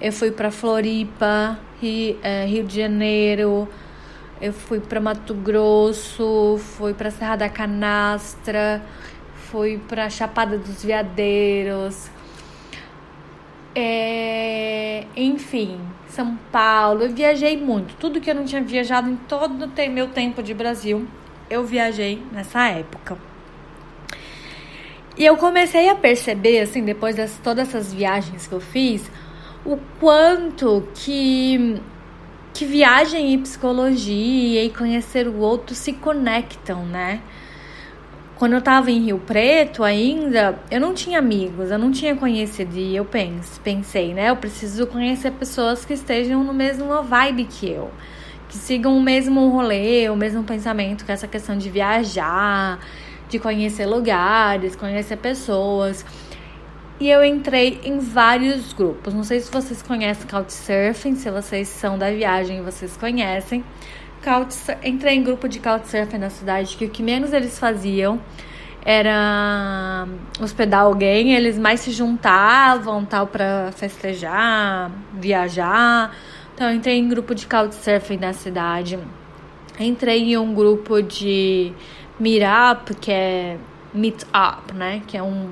Eu 0.01 0.13
fui 0.13 0.33
para 0.33 0.51
Floripa, 0.51 1.57
Rio, 1.81 2.19
é, 2.21 2.45
Rio 2.47 2.65
de 2.65 2.81
Janeiro, 2.81 3.69
eu 4.41 4.53
fui 4.53 4.81
para 4.81 5.01
Mato 5.01 5.35
Grosso, 5.35 6.59
fui 6.59 6.93
para 6.93 7.13
Serra 7.13 7.37
da 7.37 7.49
Canastra, 7.49 8.83
fui 9.37 9.81
para 9.87 10.11
Chapada 10.11 10.59
dos 10.59 10.85
Veadeiros, 10.85 12.11
é, 13.73 15.07
enfim, 15.15 15.79
São 16.09 16.37
Paulo. 16.51 17.05
Eu 17.05 17.11
viajei 17.11 17.57
muito. 17.57 17.95
Tudo 18.01 18.21
que 18.21 18.29
eu 18.29 18.35
não 18.35 18.45
tinha 18.45 18.61
viajado 18.61 19.09
em 19.09 19.15
todo 19.15 19.67
o 19.67 19.91
meu 19.91 20.09
tempo 20.09 20.43
de 20.43 20.53
Brasil, 20.53 21.07
eu 21.49 21.65
viajei 21.65 22.21
nessa 22.33 22.67
época. 22.67 23.17
E 25.17 25.25
eu 25.25 25.37
comecei 25.37 25.89
a 25.89 25.95
perceber, 25.95 26.61
assim, 26.61 26.85
depois 26.85 27.15
de 27.15 27.27
todas 27.43 27.69
essas 27.69 27.95
viagens 27.95 28.49
que 28.49 28.53
eu 28.53 28.61
fiz, 28.61 29.09
o 29.65 29.79
quanto 30.01 30.89
que, 30.93 31.81
que 32.53 32.65
viagem 32.65 33.33
e 33.33 33.39
psicologia 33.39 34.65
e 34.65 34.71
conhecer 34.71 35.29
o 35.29 35.39
outro 35.39 35.75
se 35.75 35.93
conectam, 35.93 36.85
né? 36.85 37.21
Quando 38.35 38.55
eu 38.55 38.61
tava 38.61 38.91
em 38.91 39.05
Rio 39.05 39.19
Preto 39.19 39.85
ainda, 39.85 40.59
eu 40.69 40.81
não 40.81 40.93
tinha 40.93 41.21
amigos, 41.21 41.71
eu 41.71 41.79
não 41.79 41.93
tinha 41.93 42.17
conhecido 42.17 42.77
e 42.77 42.97
eu 42.97 43.05
pense, 43.05 43.61
pensei, 43.61 44.13
né? 44.13 44.31
Eu 44.31 44.37
preciso 44.37 44.85
conhecer 44.89 45.31
pessoas 45.31 45.85
que 45.85 45.93
estejam 45.95 46.43
no 46.43 46.53
mesmo 46.53 47.01
vibe 47.05 47.45
que 47.45 47.71
eu, 47.71 47.93
que 48.49 48.57
sigam 48.57 48.99
o 48.99 49.01
mesmo 49.01 49.49
rolê, 49.51 50.09
o 50.09 50.17
mesmo 50.17 50.43
pensamento, 50.43 51.05
que 51.05 51.13
é 51.13 51.15
essa 51.15 51.29
questão 51.29 51.57
de 51.57 51.71
viajar, 51.71 52.81
de 53.35 53.39
conhecer 53.41 53.87
lugares, 53.87 54.77
conhecer 54.77 55.17
pessoas. 55.17 56.05
E 57.01 57.11
eu 57.11 57.25
entrei 57.25 57.81
em 57.83 57.99
vários 57.99 58.73
grupos. 58.73 59.13
Não 59.13 59.25
sei 59.25 59.41
se 59.41 59.51
vocês 59.51 59.83
conhecem 59.83 60.27
Couchsurfing, 60.29 61.17
se 61.17 61.31
vocês 61.31 61.69
são 61.69 61.99
da 61.99 62.11
viagem 62.11 62.63
vocês 62.63 62.97
conhecem. 62.97 63.65
Couch, 64.23 64.57
entrei 64.83 65.17
em 65.17 65.23
grupo 65.23 65.49
de 65.49 65.59
Couchsurfing 65.59 66.19
na 66.19 66.31
cidade 66.31 66.77
que 66.77 66.85
o 66.85 66.89
que 66.89 67.03
menos 67.03 67.33
eles 67.33 67.59
faziam 67.59 68.21
era 68.85 70.07
hospedar 70.41 70.83
alguém, 70.83 71.35
eles 71.35 71.59
mais 71.59 71.81
se 71.81 71.91
juntavam 71.91 73.05
tal 73.05 73.27
para 73.27 73.73
festejar, 73.73 74.93
viajar. 75.13 76.15
Então 76.55 76.73
entrei 76.73 76.99
em 76.99 77.09
grupo 77.09 77.35
de 77.35 77.47
Couchsurfing 77.47 78.19
na 78.19 78.33
cidade. 78.33 78.99
Entrei 79.81 80.23
em 80.23 80.39
um 80.39 80.55
grupo 80.55 81.03
de 81.03 81.73
Meetup, 82.25 82.95
que 82.95 83.13
é 83.13 83.59
Meetup, 83.93 84.73
né? 84.73 85.03
Que 85.07 85.19
é 85.19 85.23
um 85.23 85.51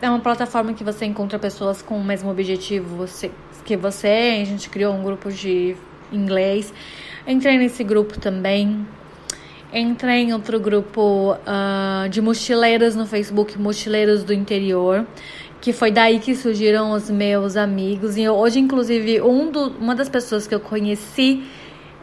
é 0.00 0.08
uma 0.08 0.20
plataforma 0.20 0.72
que 0.72 0.84
você 0.84 1.04
encontra 1.04 1.36
pessoas 1.36 1.82
com 1.82 1.98
o 1.98 2.04
mesmo 2.04 2.30
objetivo 2.30 2.96
você, 2.96 3.30
que 3.64 3.76
você. 3.76 4.38
A 4.40 4.44
gente 4.44 4.70
criou 4.70 4.94
um 4.94 5.02
grupo 5.02 5.30
de 5.30 5.76
inglês. 6.12 6.72
Entrei 7.26 7.58
nesse 7.58 7.82
grupo 7.82 8.18
também. 8.18 8.86
Entrei 9.72 10.22
em 10.22 10.32
outro 10.32 10.60
grupo 10.60 11.32
uh, 11.32 12.08
de 12.08 12.20
mochileiros 12.22 12.94
no 12.94 13.04
Facebook, 13.04 13.58
Mochileiros 13.58 14.22
do 14.22 14.32
Interior, 14.32 15.04
que 15.60 15.72
foi 15.72 15.90
daí 15.90 16.20
que 16.20 16.36
surgiram 16.36 16.92
os 16.92 17.10
meus 17.10 17.56
amigos. 17.56 18.16
E 18.16 18.28
hoje, 18.28 18.60
inclusive, 18.60 19.20
um 19.20 19.50
do, 19.50 19.70
uma 19.80 19.96
das 19.96 20.08
pessoas 20.08 20.46
que 20.46 20.54
eu 20.54 20.60
conheci 20.60 21.42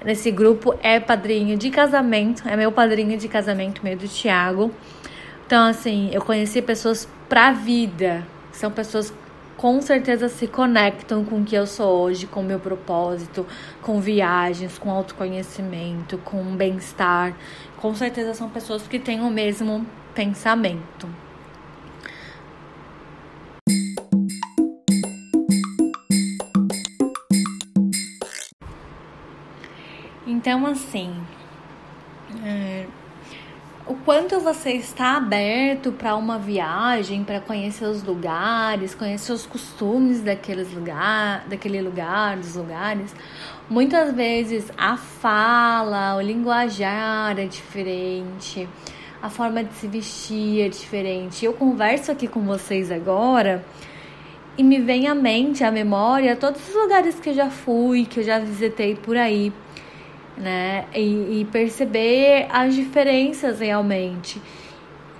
nesse 0.03 0.31
grupo 0.31 0.75
é 0.81 0.99
padrinho 0.99 1.57
de 1.57 1.69
casamento, 1.69 2.47
é 2.47 2.55
meu 2.55 2.71
padrinho 2.71 3.17
de 3.17 3.27
casamento, 3.27 3.83
meio 3.83 3.97
do 3.97 4.07
Thiago. 4.07 4.71
Então, 5.45 5.67
assim, 5.67 6.09
eu 6.13 6.21
conheci 6.21 6.61
pessoas 6.61 7.07
pra 7.27 7.51
vida. 7.51 8.25
São 8.51 8.71
pessoas 8.71 9.13
com 9.57 9.79
certeza 9.79 10.27
se 10.27 10.47
conectam 10.47 11.23
com 11.23 11.41
o 11.41 11.43
que 11.43 11.55
eu 11.55 11.67
sou 11.67 12.01
hoje, 12.01 12.25
com 12.25 12.41
meu 12.41 12.59
propósito, 12.59 13.45
com 13.81 14.01
viagens, 14.01 14.79
com 14.79 14.89
autoconhecimento, 14.89 16.17
com 16.19 16.43
bem-estar. 16.55 17.35
Com 17.77 17.93
certeza 17.93 18.33
são 18.33 18.49
pessoas 18.49 18.87
que 18.87 18.97
têm 18.97 19.21
o 19.21 19.29
mesmo 19.29 19.85
pensamento. 20.15 21.07
Então, 30.41 30.65
assim, 30.65 31.13
é, 32.43 32.87
o 33.85 33.93
quanto 33.93 34.39
você 34.39 34.71
está 34.71 35.17
aberto 35.17 35.91
para 35.91 36.15
uma 36.15 36.39
viagem, 36.39 37.23
para 37.23 37.39
conhecer 37.39 37.85
os 37.85 38.01
lugares, 38.01 38.95
conhecer 38.95 39.33
os 39.33 39.45
costumes 39.45 40.23
daqueles 40.23 40.73
lugar, 40.73 41.45
daquele 41.47 41.79
lugar, 41.79 42.37
dos 42.37 42.55
lugares. 42.55 43.13
Muitas 43.69 44.15
vezes 44.15 44.71
a 44.75 44.97
fala, 44.97 46.15
o 46.15 46.21
linguajar 46.21 47.37
é 47.37 47.45
diferente, 47.45 48.67
a 49.21 49.29
forma 49.29 49.63
de 49.63 49.75
se 49.75 49.87
vestir 49.87 50.65
é 50.65 50.69
diferente. 50.69 51.45
Eu 51.45 51.53
converso 51.53 52.11
aqui 52.11 52.27
com 52.27 52.41
vocês 52.41 52.91
agora 52.91 53.63
e 54.57 54.63
me 54.63 54.79
vem 54.79 55.07
à 55.07 55.13
mente, 55.13 55.63
à 55.63 55.71
memória, 55.71 56.35
todos 56.35 56.67
os 56.67 56.73
lugares 56.73 57.19
que 57.19 57.29
eu 57.29 57.35
já 57.35 57.51
fui, 57.51 58.05
que 58.05 58.21
eu 58.21 58.23
já 58.23 58.39
visitei 58.39 58.95
por 58.95 59.15
aí 59.15 59.53
né? 60.37 60.85
E, 60.93 61.41
e 61.41 61.47
perceber 61.51 62.47
as 62.49 62.73
diferenças 62.73 63.59
realmente. 63.59 64.41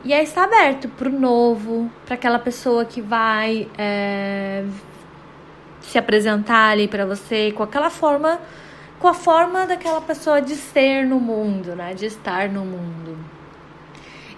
E 0.04 0.14
é 0.14 0.24
estar 0.24 0.46
aberto 0.46 0.90
para 0.90 1.08
o 1.08 1.12
novo, 1.12 1.90
para 2.06 2.16
aquela 2.16 2.40
pessoa 2.40 2.84
que 2.84 3.02
vai 3.02 3.68
é, 3.78 4.64
se 5.82 5.98
apresentar 5.98 6.72
ali 6.72 6.88
para 6.88 7.06
você 7.06 7.52
com 7.52 7.62
aquela 7.62 7.90
forma, 7.90 8.40
com 9.00 9.08
a 9.08 9.14
forma 9.14 9.68
daquela 9.68 10.02
pessoa 10.02 10.42
de 10.42 10.56
ser 10.56 11.06
no 11.06 11.20
mundo, 11.20 11.76
né? 11.76 11.94
De 11.94 12.06
estar 12.08 12.50
no 12.50 12.66
mundo. 12.66 13.18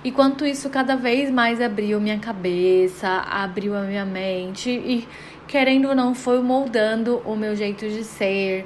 E 0.03 0.11
quanto 0.11 0.45
isso 0.45 0.69
cada 0.69 0.97
vez 0.97 1.31
mais 1.31 1.61
abriu 1.61 1.99
minha 2.01 2.19
cabeça, 2.19 3.07
abriu 3.07 3.73
a 3.73 3.81
minha 3.81 4.03
mente 4.03 4.69
e 4.69 5.07
querendo 5.47 5.87
ou 5.87 5.95
não 5.95 6.13
foi 6.13 6.41
moldando 6.41 7.21
o 7.25 7.37
meu 7.37 7.55
jeito 7.55 7.87
de 7.87 8.03
ser, 8.03 8.65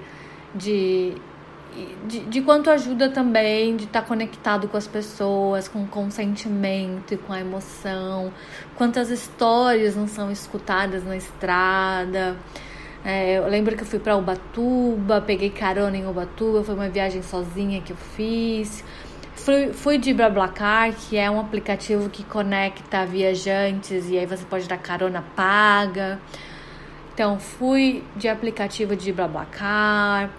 de 0.55 1.13
de, 2.07 2.19
de 2.21 2.41
quanto 2.41 2.69
ajuda 2.69 3.09
também 3.09 3.75
de 3.75 3.85
estar 3.85 4.01
tá 4.01 4.07
conectado 4.07 4.67
com 4.67 4.77
as 4.77 4.87
pessoas, 4.87 5.67
com 5.67 5.83
o 5.83 5.87
consentimento 5.87 7.13
e 7.13 7.17
com 7.17 7.33
a 7.33 7.39
emoção, 7.39 8.33
quantas 8.75 9.09
histórias 9.09 9.95
não 9.95 10.07
são 10.07 10.31
escutadas 10.31 11.03
na 11.03 11.15
estrada. 11.15 12.37
É, 13.05 13.37
eu 13.37 13.47
lembro 13.47 13.75
que 13.75 13.83
eu 13.83 13.87
fui 13.87 13.99
para 13.99 14.17
Ubatuba, 14.17 15.21
peguei 15.21 15.49
carona 15.49 15.95
em 15.97 16.07
Ubatuba, 16.07 16.63
foi 16.63 16.75
uma 16.75 16.89
viagem 16.89 17.21
sozinha 17.21 17.81
que 17.81 17.93
eu 17.93 17.97
fiz. 17.97 18.83
fui, 19.35 19.71
fui 19.73 19.97
de 19.97 20.13
BlaBlaCar, 20.13 20.93
que 20.93 21.17
é 21.17 21.29
um 21.29 21.39
aplicativo 21.39 22.09
que 22.09 22.23
conecta 22.23 23.05
viajantes 23.05 24.09
e 24.09 24.17
aí 24.17 24.25
você 24.25 24.43
pode 24.45 24.67
dar 24.67 24.77
carona 24.77 25.23
paga. 25.35 26.19
Então, 27.13 27.39
fui 27.39 28.03
de 28.15 28.27
aplicativo 28.27 28.95
de 28.95 29.11
BlaBlaCar, 29.11 30.29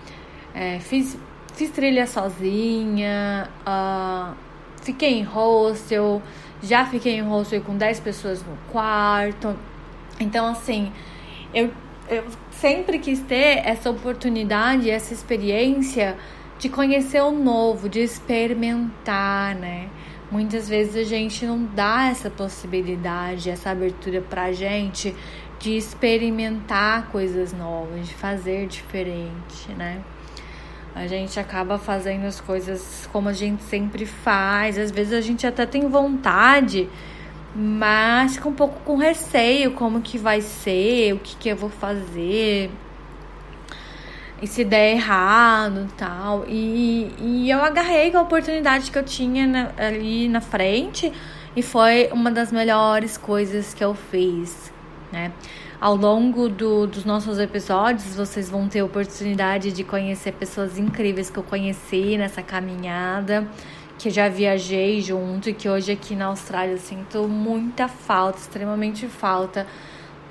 é, 0.54 0.78
fiz, 0.78 1.18
fiz 1.58 1.70
trilha 1.70 2.06
sozinha, 2.06 3.50
uh, 3.66 4.32
fiquei 4.80 5.18
em 5.18 5.24
hostel, 5.24 6.22
já 6.62 6.86
fiquei 6.86 7.16
em 7.16 7.20
hostel 7.20 7.60
com 7.62 7.76
10 7.76 7.98
pessoas 7.98 8.40
no 8.44 8.56
quarto. 8.70 9.58
Então, 10.20 10.46
assim, 10.46 10.92
eu, 11.52 11.72
eu 12.08 12.24
sempre 12.52 13.00
quis 13.00 13.18
ter 13.20 13.66
essa 13.66 13.90
oportunidade, 13.90 14.88
essa 14.88 15.12
experiência 15.12 16.16
de 16.60 16.68
conhecer 16.68 17.22
o 17.22 17.32
novo, 17.32 17.88
de 17.88 18.00
experimentar, 18.00 19.56
né? 19.56 19.88
Muitas 20.30 20.68
vezes 20.68 20.94
a 20.94 21.02
gente 21.02 21.44
não 21.44 21.64
dá 21.64 22.08
essa 22.08 22.30
possibilidade, 22.30 23.50
essa 23.50 23.70
abertura 23.70 24.20
pra 24.20 24.52
gente 24.52 25.12
de 25.58 25.76
experimentar 25.76 27.08
coisas 27.10 27.52
novas, 27.52 28.06
de 28.06 28.14
fazer 28.14 28.68
diferente, 28.68 29.72
né? 29.76 30.00
A 30.98 31.06
gente 31.06 31.38
acaba 31.38 31.78
fazendo 31.78 32.26
as 32.26 32.40
coisas 32.40 33.08
como 33.12 33.28
a 33.28 33.32
gente 33.32 33.62
sempre 33.62 34.04
faz. 34.04 34.76
Às 34.76 34.90
vezes 34.90 35.12
a 35.12 35.20
gente 35.20 35.46
até 35.46 35.64
tem 35.64 35.88
vontade, 35.88 36.88
mas 37.54 38.34
fica 38.34 38.48
um 38.48 38.52
pouco 38.52 38.80
com 38.80 38.96
receio 38.96 39.70
como 39.72 40.00
que 40.00 40.18
vai 40.18 40.40
ser, 40.40 41.12
o 41.14 41.20
que, 41.20 41.36
que 41.36 41.48
eu 41.50 41.56
vou 41.56 41.70
fazer. 41.70 42.68
E 44.42 44.46
se 44.48 44.64
der 44.64 44.90
errado 44.90 45.86
tal. 45.96 46.44
E, 46.48 47.14
e 47.20 47.48
eu 47.48 47.62
agarrei 47.62 48.10
com 48.10 48.18
a 48.18 48.22
oportunidade 48.22 48.90
que 48.90 48.98
eu 48.98 49.04
tinha 49.04 49.46
na, 49.46 49.70
ali 49.78 50.28
na 50.28 50.40
frente 50.40 51.12
e 51.54 51.62
foi 51.62 52.08
uma 52.12 52.32
das 52.32 52.50
melhores 52.50 53.16
coisas 53.16 53.72
que 53.72 53.84
eu 53.84 53.94
fiz, 53.94 54.72
né? 55.12 55.30
Ao 55.80 55.94
longo 55.94 56.48
do, 56.48 56.88
dos 56.88 57.04
nossos 57.04 57.38
episódios, 57.38 58.16
vocês 58.16 58.50
vão 58.50 58.66
ter 58.66 58.82
oportunidade 58.82 59.70
de 59.70 59.84
conhecer 59.84 60.32
pessoas 60.32 60.76
incríveis 60.76 61.30
que 61.30 61.38
eu 61.38 61.42
conheci 61.44 62.18
nessa 62.18 62.42
caminhada, 62.42 63.48
que 63.96 64.10
já 64.10 64.28
viajei 64.28 65.00
junto 65.00 65.48
e 65.48 65.54
que 65.54 65.68
hoje 65.68 65.92
aqui 65.92 66.16
na 66.16 66.26
Austrália 66.26 66.76
sinto 66.78 67.28
muita 67.28 67.86
falta, 67.86 68.38
extremamente 68.38 69.06
falta 69.06 69.68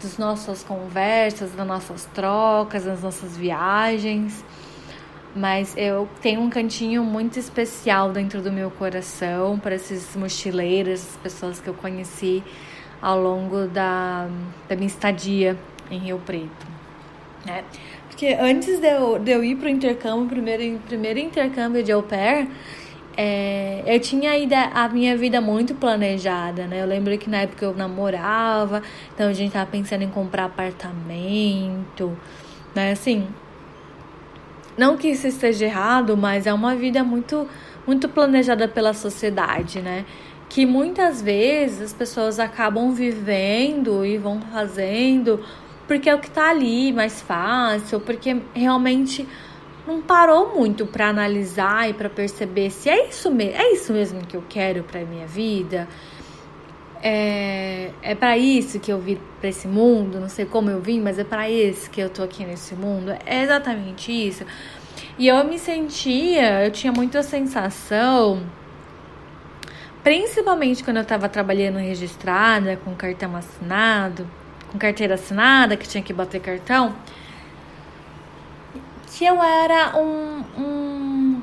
das 0.04 0.18
nossas 0.18 0.66
conversas, 0.66 1.54
das 1.54 1.66
nossas 1.66 2.04
trocas, 2.13 2.84
das 2.84 3.01
nossas 3.01 3.38
viagens. 3.38 4.44
Mas 5.34 5.74
eu 5.77 6.10
tenho 6.22 6.42
um 6.42 6.50
cantinho 6.50 7.06
muito 7.06 7.39
especial 7.39 8.12
dentro 8.12 8.42
do 8.42 8.51
meu 8.51 8.70
coração 8.70 9.58
para 9.58 9.75
esses 9.75 10.13
mochileiros, 10.13 10.96
essas 10.96 11.16
pessoas 11.16 11.62
que 11.62 11.70
eu 11.70 11.74
conheci 11.74 12.44
ao 13.01 13.20
longo 13.20 13.68
da, 13.68 14.27
da 14.68 14.75
minha 14.75 14.88
estadia 14.88 15.58
em 15.89 16.00
Rio 16.00 16.20
Preto. 16.25 16.68
Né? 17.46 17.63
Porque 18.08 18.36
antes 18.39 18.80
de 18.80 18.88
eu, 18.88 19.20
de 19.20 19.32
eu 19.32 19.44
ir 19.44 19.56
para 19.56 19.68
o 19.68 19.70
intercâmbio, 19.70 20.27
primeiro, 20.27 20.80
primeiro 20.88 21.20
intercâmbio 21.20 21.84
de 21.84 21.92
au 21.92 22.01
pair, 22.01 22.48
é, 23.16 23.84
eu 23.86 24.00
tinha 24.00 24.32
a, 24.32 24.86
a 24.86 24.89
minha 24.89 25.18
vida 25.18 25.42
muito 25.42 25.74
planejada, 25.74 26.68
né? 26.68 26.82
Eu 26.82 26.86
lembro 26.86 27.18
que 27.18 27.30
na 27.30 27.38
época 27.38 27.66
eu 27.66 27.75
namorava, 27.75 28.84
então 29.13 29.27
a 29.27 29.34
gente 29.34 29.51
tava 29.51 29.66
pensando 29.66 30.04
em 30.04 30.10
comprar 30.10 30.46
apartamento, 30.46 32.16
né? 32.75 32.92
Assim, 32.92 33.27
não 34.77 34.96
que 34.96 35.08
isso 35.08 35.27
esteja 35.27 35.66
errado, 35.66 36.16
mas 36.16 36.46
é 36.46 36.54
uma 36.54 36.75
vida 36.75 37.04
muito, 37.04 37.48
muito 37.88 38.08
planejada 38.08 38.68
pela 38.68 38.94
sociedade, 38.94 39.82
né? 39.82 40.06
Que 40.50 40.66
muitas 40.66 41.22
vezes 41.22 41.82
as 41.82 41.94
pessoas 41.94 42.39
acabam 42.39 42.92
vivendo 42.92 44.06
e 44.06 44.18
vão 44.18 44.42
fazendo 44.42 45.44
porque 45.88 46.10
é 46.10 46.14
o 46.14 46.20
que 46.20 46.29
tá 46.29 46.50
ali 46.50 46.92
mais 46.92 47.22
fácil, 47.22 48.00
porque 48.01 48.36
realmente 48.53 49.27
não 49.88 50.01
parou 50.01 50.53
muito 50.53 50.86
para 50.86 51.07
analisar 51.07 51.90
e 51.90 51.94
para 51.94 52.10
perceber 52.10 52.70
se 52.70 52.90
é 52.90 53.07
isso 53.07 53.31
mesmo, 53.31 53.55
é 53.55 53.72
isso 53.72 53.94
mesmo 53.94 54.20
que 54.27 54.36
eu 54.36 54.44
quero 54.50 54.83
para 54.83 55.00
minha 55.05 55.25
vida. 55.25 55.88
É, 57.01 57.92
é 58.01 58.16
para 58.16 58.38
isso 58.38 58.79
que 58.79 58.92
eu 58.92 59.00
vim 59.00 59.18
para 59.40 59.50
esse 59.50 59.68
mundo, 59.68 60.20
não 60.20 60.27
sei 60.27 60.46
como 60.46 60.70
eu 60.70 60.81
vim, 60.81 61.00
mas 61.00 61.18
é 61.18 61.24
para 61.24 61.50
isso 61.50 61.90
que 61.90 62.01
eu 62.01 62.10
tô 62.10 62.22
aqui 62.22 62.44
nesse 62.44 62.75
mundo. 62.75 63.16
É 63.25 63.44
exatamente 63.44 64.12
isso. 64.12 64.44
E 65.18 65.27
eu 65.27 65.44
me 65.46 65.57
sentia, 65.57 66.66
eu 66.66 66.72
tinha 66.72 66.92
muita 66.92 67.24
sensação 67.24 68.42
Principalmente 70.07 70.85
quando 70.85 70.96
eu 70.96 71.03
estava 71.03 71.27
trabalhando 71.27 71.79
registrada, 71.79 72.77
com 72.77 72.96
cartão 72.96 73.35
assinado, 73.35 74.25
com 74.72 74.77
carteira 74.77 75.15
assinada, 75.15 75.75
que 75.75 75.85
tinha 75.85 76.01
que 76.01 76.13
bater 76.13 76.39
cartão, 76.39 76.96
que 79.11 79.25
eu 79.25 79.43
era 79.43 79.98
um. 79.98 80.46
um 80.57 81.41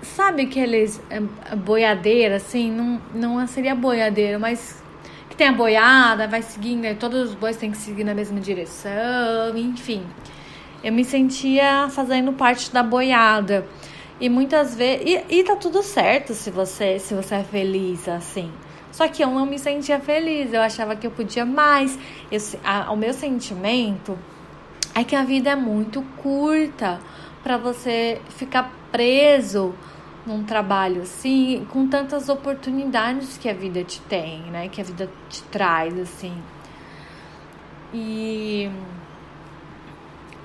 sabe 0.00 0.42
aqueles 0.42 1.02
é, 1.10 1.18
boiadeira, 1.56 2.36
assim? 2.36 2.70
Não, 2.70 3.00
não 3.12 3.46
seria 3.48 3.74
boiadeira, 3.74 4.38
mas 4.38 4.80
que 5.28 5.34
tem 5.34 5.48
a 5.48 5.52
boiada, 5.52 6.28
vai 6.28 6.40
seguindo, 6.40 6.84
aí 6.84 6.94
todos 6.94 7.30
os 7.30 7.34
bois 7.34 7.56
têm 7.56 7.72
que 7.72 7.78
seguir 7.78 8.04
na 8.04 8.14
mesma 8.14 8.38
direção, 8.38 9.56
enfim. 9.56 10.06
Eu 10.84 10.92
me 10.92 11.04
sentia 11.04 11.88
fazendo 11.90 12.32
parte 12.32 12.72
da 12.72 12.84
boiada. 12.84 13.66
E 14.22 14.28
muitas 14.28 14.76
vezes. 14.76 15.04
E, 15.04 15.40
e 15.40 15.42
tá 15.42 15.56
tudo 15.56 15.82
certo 15.82 16.32
se 16.32 16.48
você, 16.48 16.96
se 17.00 17.12
você 17.12 17.34
é 17.34 17.42
feliz 17.42 18.08
assim. 18.08 18.52
Só 18.92 19.08
que 19.08 19.20
eu 19.20 19.28
não 19.28 19.44
me 19.44 19.58
sentia 19.58 19.98
feliz, 19.98 20.52
eu 20.52 20.62
achava 20.62 20.94
que 20.94 21.04
eu 21.04 21.10
podia 21.10 21.44
mais. 21.44 21.98
Eu, 22.30 22.38
a, 22.62 22.92
o 22.92 22.96
meu 22.96 23.12
sentimento 23.12 24.16
é 24.94 25.02
que 25.02 25.16
a 25.16 25.24
vida 25.24 25.50
é 25.50 25.56
muito 25.56 26.02
curta 26.18 27.00
para 27.42 27.56
você 27.56 28.20
ficar 28.28 28.72
preso 28.92 29.74
num 30.24 30.44
trabalho 30.44 31.02
assim, 31.02 31.66
com 31.70 31.88
tantas 31.88 32.28
oportunidades 32.28 33.36
que 33.36 33.48
a 33.48 33.54
vida 33.54 33.82
te 33.82 34.00
tem, 34.02 34.42
né? 34.52 34.68
Que 34.68 34.80
a 34.80 34.84
vida 34.84 35.10
te 35.28 35.42
traz, 35.44 35.98
assim. 35.98 36.40
E 37.92 38.70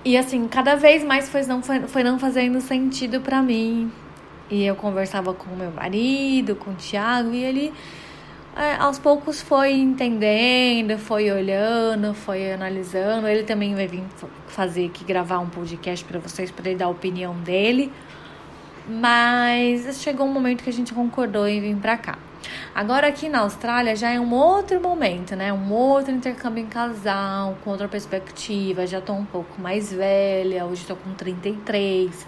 e 0.07 0.15
assim, 0.15 0.47
cada 0.47 0.75
vez 0.75 1.03
mais 1.03 1.27
foi 1.27 1.43
não, 1.43 1.61
foi, 1.61 1.81
foi 1.81 2.01
não 2.01 2.17
fazendo 2.17 2.61
sentido 2.61 3.19
para 3.19 3.41
mim. 3.41 3.91
E 4.49 4.63
eu 4.63 4.73
conversava 4.73 5.33
com 5.33 5.53
meu 5.53 5.69
marido, 5.69 6.55
com 6.55 6.71
o 6.71 6.75
Thiago, 6.75 7.33
e 7.33 7.43
ele 7.43 7.73
é, 8.55 8.75
aos 8.75 8.97
poucos 8.97 9.41
foi 9.41 9.73
entendendo, 9.73 10.97
foi 10.97 11.29
olhando, 11.29 12.13
foi 12.13 12.53
analisando. 12.53 13.27
Ele 13.27 13.43
também 13.43 13.75
vai 13.75 13.85
vir 13.85 14.01
fazer 14.47 14.85
aqui 14.85 15.03
gravar 15.03 15.39
um 15.39 15.49
podcast 15.49 16.05
para 16.05 16.19
vocês, 16.19 16.49
para 16.51 16.69
ele 16.69 16.79
dar 16.79 16.85
a 16.85 16.89
opinião 16.89 17.35
dele. 17.41 17.91
Mas 18.87 20.01
chegou 20.01 20.25
um 20.25 20.31
momento 20.31 20.63
que 20.63 20.69
a 20.69 20.73
gente 20.73 20.93
concordou 20.93 21.45
em 21.45 21.59
vir 21.59 21.75
para 21.75 21.97
cá. 21.97 22.17
Agora 22.73 23.07
aqui 23.07 23.29
na 23.29 23.39
Austrália 23.39 23.95
já 23.95 24.11
é 24.11 24.19
um 24.19 24.33
outro 24.33 24.79
momento, 24.81 25.35
né? 25.35 25.51
Um 25.51 25.71
outro 25.71 26.11
intercâmbio 26.11 26.63
em 26.63 26.67
casal, 26.67 27.57
com 27.63 27.71
outra 27.71 27.87
perspectiva. 27.87 28.85
Já 28.85 29.01
tô 29.01 29.13
um 29.13 29.25
pouco 29.25 29.61
mais 29.61 29.91
velha, 29.91 30.65
hoje 30.65 30.85
tô 30.85 30.95
com 30.95 31.13
33. 31.13 32.25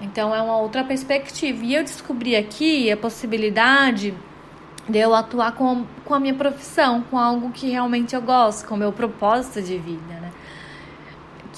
Então 0.00 0.34
é 0.34 0.40
uma 0.40 0.58
outra 0.58 0.84
perspectiva. 0.84 1.64
E 1.64 1.74
eu 1.74 1.82
descobri 1.82 2.36
aqui 2.36 2.90
a 2.90 2.96
possibilidade 2.96 4.14
de 4.88 4.98
eu 4.98 5.14
atuar 5.14 5.52
com, 5.52 5.84
com 6.04 6.14
a 6.14 6.20
minha 6.20 6.34
profissão, 6.34 7.02
com 7.02 7.18
algo 7.18 7.50
que 7.50 7.68
realmente 7.68 8.14
eu 8.14 8.22
gosto, 8.22 8.66
com 8.66 8.74
o 8.74 8.78
meu 8.78 8.92
propósito 8.92 9.60
de 9.60 9.76
vida, 9.76 10.14
né? 10.14 10.27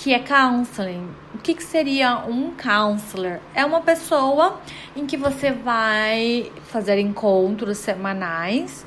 Que 0.02 0.14
é 0.14 0.18
counseling. 0.18 1.06
O 1.34 1.38
que, 1.38 1.52
que 1.52 1.62
seria 1.62 2.24
um 2.26 2.52
counselor? 2.52 3.38
É 3.54 3.66
uma 3.66 3.82
pessoa 3.82 4.58
em 4.96 5.04
que 5.04 5.14
você 5.14 5.52
vai 5.52 6.50
fazer 6.68 6.98
encontros 6.98 7.76
semanais, 7.76 8.86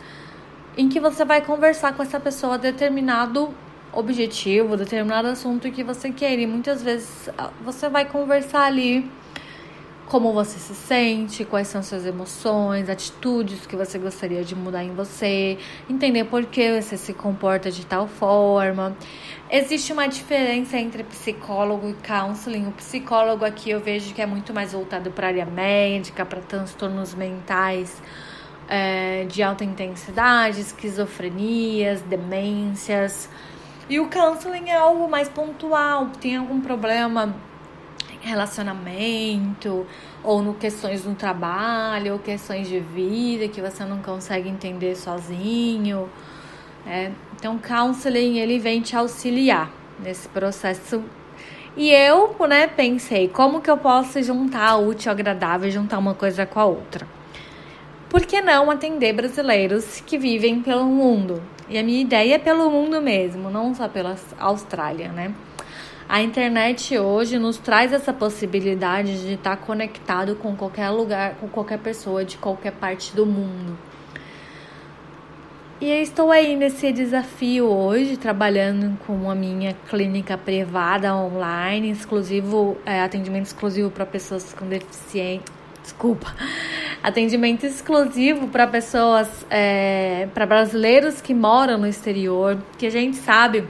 em 0.75 0.89
que 0.89 0.99
você 0.99 1.23
vai 1.23 1.39
conversar 1.41 1.93
com 1.93 2.01
essa 2.01 2.19
pessoa 2.19 2.57
determinado 2.57 3.53
objetivo, 3.91 4.75
determinado 4.75 5.27
assunto 5.27 5.69
que 5.69 5.83
você 5.83 6.09
quer. 6.09 6.39
E 6.39 6.47
muitas 6.47 6.81
vezes 6.81 7.29
ah, 7.37 7.51
você 7.63 7.87
vai 7.87 8.05
conversar 8.05 8.63
ali 8.63 9.07
como 10.13 10.31
você 10.31 10.59
se 10.59 10.75
sente, 10.75 11.43
quais 11.43 11.67
são 11.67 11.81
suas 11.81 12.05
emoções, 12.05 12.87
atitudes 12.87 13.65
que 13.65 13.75
você 13.75 13.97
gostaria 13.97 14.43
de 14.43 14.53
mudar 14.53 14.83
em 14.83 14.93
você, 14.93 15.57
entender 15.89 16.25
por 16.25 16.45
que 16.45 16.79
você 16.79 16.97
se 16.97 17.15
comporta 17.15 17.71
de 17.71 17.83
tal 17.83 18.07
forma. 18.07 18.95
Existe 19.49 19.91
uma 19.91 20.05
diferença 20.05 20.77
entre 20.77 21.03
psicólogo 21.03 21.89
e 21.89 21.95
counseling. 22.07 22.67
O 22.67 22.71
psicólogo 22.73 23.43
aqui 23.43 23.71
eu 23.71 23.79
vejo 23.79 24.13
que 24.13 24.21
é 24.21 24.27
muito 24.27 24.53
mais 24.53 24.73
voltado 24.73 25.09
para 25.09 25.25
a 25.25 25.29
área 25.31 25.47
médica, 25.47 26.23
para 26.23 26.41
transtornos 26.41 27.15
mentais 27.15 27.99
é, 28.69 29.25
de 29.25 29.41
alta 29.41 29.63
intensidade, 29.63 30.61
esquizofrenias, 30.61 32.01
demências. 32.01 33.27
E 33.89 33.99
o 33.99 34.07
counseling 34.11 34.69
é 34.69 34.77
algo 34.77 35.09
mais 35.09 35.27
pontual, 35.27 36.11
tem 36.21 36.35
algum 36.35 36.61
problema 36.61 37.35
relacionamento, 38.23 39.85
ou 40.23 40.41
no 40.41 40.53
questões 40.53 41.05
no 41.05 41.13
trabalho, 41.13 42.13
ou 42.13 42.19
questões 42.19 42.67
de 42.67 42.79
vida 42.79 43.47
que 43.47 43.61
você 43.61 43.83
não 43.83 43.99
consegue 43.99 44.49
entender 44.49 44.95
sozinho. 44.95 46.09
É, 46.87 47.11
então, 47.35 47.55
o 47.55 47.59
counseling 47.59 48.39
ele 48.39 48.59
vem 48.59 48.81
te 48.81 48.95
auxiliar 48.95 49.69
nesse 49.99 50.27
processo. 50.29 51.03
E 51.75 51.89
eu, 51.89 52.35
né, 52.47 52.67
pensei, 52.67 53.27
como 53.27 53.61
que 53.61 53.69
eu 53.69 53.77
posso 53.77 54.21
juntar 54.21 54.77
útil 54.77 55.11
ao 55.11 55.15
agradável, 55.15 55.69
juntar 55.71 55.97
uma 55.97 56.13
coisa 56.13 56.45
com 56.45 56.59
a 56.59 56.65
outra? 56.65 57.07
Por 58.09 58.25
que 58.25 58.41
não 58.41 58.69
atender 58.69 59.11
brasileiros 59.13 59.99
que 60.01 60.19
vivem 60.19 60.61
pelo 60.61 60.85
mundo? 60.85 61.41
E 61.67 61.77
a 61.77 61.83
minha 61.83 61.99
ideia 61.99 62.35
é 62.35 62.37
pelo 62.37 62.69
mundo 62.69 63.01
mesmo, 63.01 63.49
não 63.49 63.73
só 63.73 63.87
pela 63.87 64.15
Austrália, 64.37 65.11
né? 65.11 65.33
A 66.13 66.21
internet 66.21 66.95
hoje 66.95 67.39
nos 67.39 67.57
traz 67.57 67.91
essa 67.91 68.13
possibilidade 68.13 69.19
de 69.23 69.33
estar 69.33 69.57
conectado 69.57 70.35
com 70.35 70.55
qualquer 70.55 70.91
lugar, 70.91 71.33
com 71.41 71.47
qualquer 71.47 71.79
pessoa 71.79 72.23
de 72.23 72.37
qualquer 72.37 72.71
parte 72.73 73.15
do 73.15 73.25
mundo. 73.25 73.75
E 75.81 75.87
estou 75.87 76.31
aí 76.31 76.55
nesse 76.55 76.91
desafio 76.91 77.65
hoje, 77.65 78.15
trabalhando 78.15 78.95
com 79.07 79.27
a 79.27 79.33
minha 79.33 79.73
clínica 79.89 80.37
privada 80.37 81.15
online, 81.15 81.89
exclusivo, 81.89 82.77
é, 82.85 83.01
atendimento 83.01 83.47
exclusivo 83.47 83.89
para 83.89 84.05
pessoas 84.05 84.53
com 84.53 84.67
deficiência. 84.67 85.41
Desculpa. 85.81 86.31
Atendimento 87.01 87.65
exclusivo 87.65 88.49
para 88.49 88.67
pessoas, 88.67 89.47
é, 89.49 90.27
para 90.31 90.45
brasileiros 90.45 91.21
que 91.21 91.33
moram 91.33 91.79
no 91.79 91.87
exterior, 91.87 92.55
que 92.77 92.85
a 92.85 92.91
gente 92.91 93.17
sabe 93.17 93.63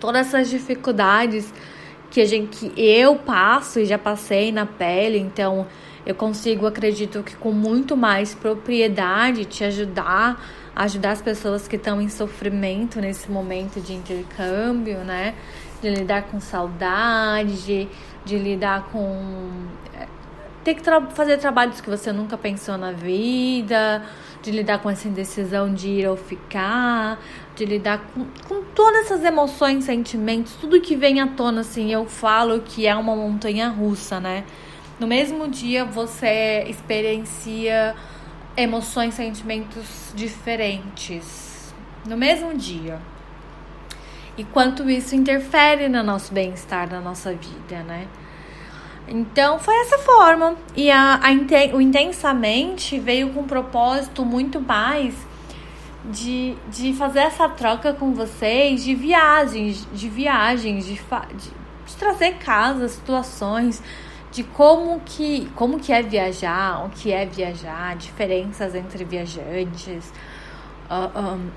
todas 0.00 0.28
essas 0.28 0.48
dificuldades 0.50 1.52
que 2.10 2.20
a 2.20 2.24
gente 2.24 2.66
que 2.66 2.80
eu 2.80 3.16
passo 3.16 3.80
e 3.80 3.84
já 3.84 3.98
passei 3.98 4.50
na 4.50 4.64
pele, 4.64 5.18
então 5.18 5.66
eu 6.06 6.14
consigo, 6.14 6.66
acredito 6.66 7.22
que 7.22 7.36
com 7.36 7.52
muito 7.52 7.96
mais 7.96 8.34
propriedade 8.34 9.44
te 9.44 9.62
ajudar, 9.64 10.42
ajudar 10.74 11.10
as 11.10 11.20
pessoas 11.20 11.68
que 11.68 11.76
estão 11.76 12.00
em 12.00 12.08
sofrimento 12.08 12.98
nesse 12.98 13.30
momento 13.30 13.78
de 13.78 13.92
intercâmbio, 13.92 15.00
né? 15.00 15.34
De 15.82 15.90
lidar 15.90 16.22
com 16.22 16.40
saudade, 16.40 17.62
de, 17.62 17.88
de 18.24 18.38
lidar 18.38 18.84
com 18.90 19.66
é, 19.94 20.06
ter 20.64 20.74
que 20.74 20.82
tra 20.82 21.00
fazer 21.10 21.36
trabalhos 21.36 21.80
que 21.80 21.90
você 21.90 22.10
nunca 22.12 22.38
pensou 22.38 22.78
na 22.78 22.92
vida, 22.92 24.02
de 24.42 24.50
lidar 24.50 24.78
com 24.78 24.88
essa 24.88 25.08
indecisão 25.08 25.72
de 25.72 25.88
ir 25.88 26.08
ou 26.08 26.16
ficar, 26.16 27.18
de 27.58 27.64
lidar 27.64 28.00
com, 28.14 28.24
com 28.46 28.62
todas 28.72 29.06
essas 29.06 29.24
emoções, 29.24 29.84
sentimentos, 29.84 30.54
tudo 30.60 30.80
que 30.80 30.94
vem 30.94 31.20
à 31.20 31.26
tona, 31.26 31.62
assim, 31.62 31.92
eu 31.92 32.06
falo 32.06 32.60
que 32.60 32.86
é 32.86 32.94
uma 32.94 33.16
montanha 33.16 33.68
russa, 33.68 34.20
né? 34.20 34.44
No 35.00 35.06
mesmo 35.06 35.48
dia 35.48 35.84
você 35.84 36.64
experiencia 36.68 37.96
emoções, 38.56 39.14
sentimentos 39.14 40.12
diferentes. 40.14 41.74
No 42.06 42.16
mesmo 42.16 42.54
dia. 42.54 43.00
E 44.36 44.44
quanto 44.44 44.88
isso 44.88 45.16
interfere 45.16 45.88
no 45.88 46.02
nosso 46.02 46.32
bem-estar, 46.32 46.88
na 46.88 47.00
nossa 47.00 47.32
vida, 47.32 47.82
né? 47.82 48.06
Então 49.08 49.58
foi 49.58 49.74
essa 49.80 49.98
forma. 49.98 50.56
E 50.76 50.90
a, 50.92 51.14
a, 51.16 51.76
o 51.76 51.80
intensamente 51.80 53.00
veio 53.00 53.30
com 53.30 53.40
um 53.40 53.46
propósito 53.46 54.24
muito 54.24 54.60
mais 54.60 55.27
de, 56.08 56.56
de 56.70 56.92
fazer 56.94 57.20
essa 57.20 57.48
troca 57.48 57.92
com 57.92 58.14
vocês 58.14 58.82
de 58.82 58.94
viagens, 58.94 59.86
de 59.92 60.08
viagens, 60.08 60.86
de, 60.86 60.94
de, 60.94 61.50
de 61.86 61.96
trazer 61.96 62.36
casas, 62.36 62.92
situações, 62.92 63.82
de 64.30 64.42
como 64.42 65.00
que, 65.04 65.50
como 65.54 65.78
que 65.78 65.92
é 65.92 66.02
viajar, 66.02 66.86
o 66.86 66.90
que 66.90 67.12
é 67.12 67.26
viajar, 67.26 67.96
diferenças 67.96 68.74
entre 68.74 69.04
viajantes. 69.04 70.12
Uh, 70.90 71.18
um, 71.18 71.50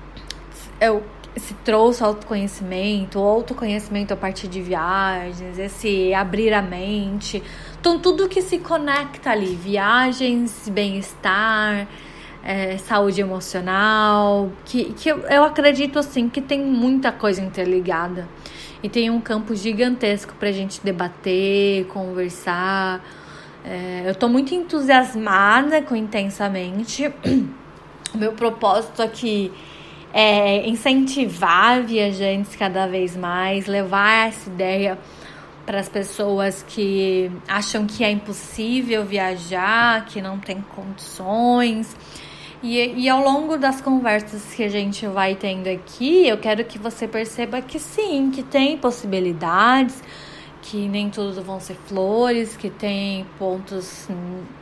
eu 0.80 1.02
se 1.36 1.54
trouxe 1.54 2.02
autoconhecimento, 2.02 3.18
autoconhecimento 3.18 4.12
a 4.12 4.16
partir 4.16 4.48
de 4.48 4.60
viagens, 4.60 5.58
esse 5.58 6.12
abrir 6.12 6.52
a 6.52 6.60
mente. 6.60 7.42
Então, 7.78 7.98
tudo 7.98 8.28
que 8.28 8.42
se 8.42 8.58
conecta 8.58 9.30
ali, 9.30 9.54
viagens, 9.54 10.68
bem-estar, 10.68 11.86
é, 12.42 12.78
saúde 12.78 13.20
emocional, 13.20 14.50
que, 14.64 14.92
que 14.94 15.08
eu, 15.08 15.18
eu 15.20 15.44
acredito 15.44 15.98
assim 15.98 16.28
que 16.28 16.40
tem 16.40 16.60
muita 16.60 17.12
coisa 17.12 17.40
interligada. 17.40 18.28
E 18.82 18.88
tem 18.88 19.10
um 19.10 19.20
campo 19.20 19.54
gigantesco 19.54 20.34
pra 20.38 20.50
gente 20.50 20.80
debater, 20.82 21.86
conversar. 21.86 23.04
É, 23.64 24.04
eu 24.06 24.14
tô 24.14 24.28
muito 24.28 24.54
entusiasmada 24.54 25.82
com 25.82 25.94
intensamente. 25.94 27.12
O 28.12 28.18
meu 28.18 28.32
propósito 28.32 29.00
aqui 29.02 29.52
é 30.12 30.68
incentivar 30.68 31.80
viajantes 31.82 32.56
cada 32.56 32.86
vez 32.86 33.16
mais, 33.16 33.66
levar 33.66 34.26
essa 34.26 34.50
ideia 34.50 34.98
para 35.64 35.78
as 35.78 35.88
pessoas 35.88 36.64
que 36.66 37.30
acham 37.46 37.86
que 37.86 38.02
é 38.02 38.10
impossível 38.10 39.04
viajar, 39.04 40.04
que 40.06 40.20
não 40.20 40.38
tem 40.38 40.60
condições. 40.74 41.96
E, 42.62 42.76
e 42.76 43.08
ao 43.08 43.22
longo 43.22 43.56
das 43.56 43.80
conversas 43.80 44.52
que 44.52 44.62
a 44.62 44.68
gente 44.68 45.06
vai 45.06 45.34
tendo 45.34 45.66
aqui, 45.66 46.28
eu 46.28 46.36
quero 46.36 46.62
que 46.64 46.78
você 46.78 47.08
perceba 47.08 47.62
que 47.62 47.78
sim, 47.78 48.30
que 48.30 48.42
tem 48.42 48.76
possibilidades, 48.76 50.02
que 50.60 50.86
nem 50.86 51.08
tudo 51.08 51.42
vão 51.42 51.58
ser 51.58 51.76
flores, 51.86 52.58
que 52.58 52.68
tem 52.68 53.24
pontos 53.38 54.06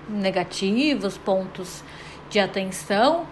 negativos, 0.09 1.19
pontos 1.19 1.83
de 2.31 2.39
atenção, 2.39 3.27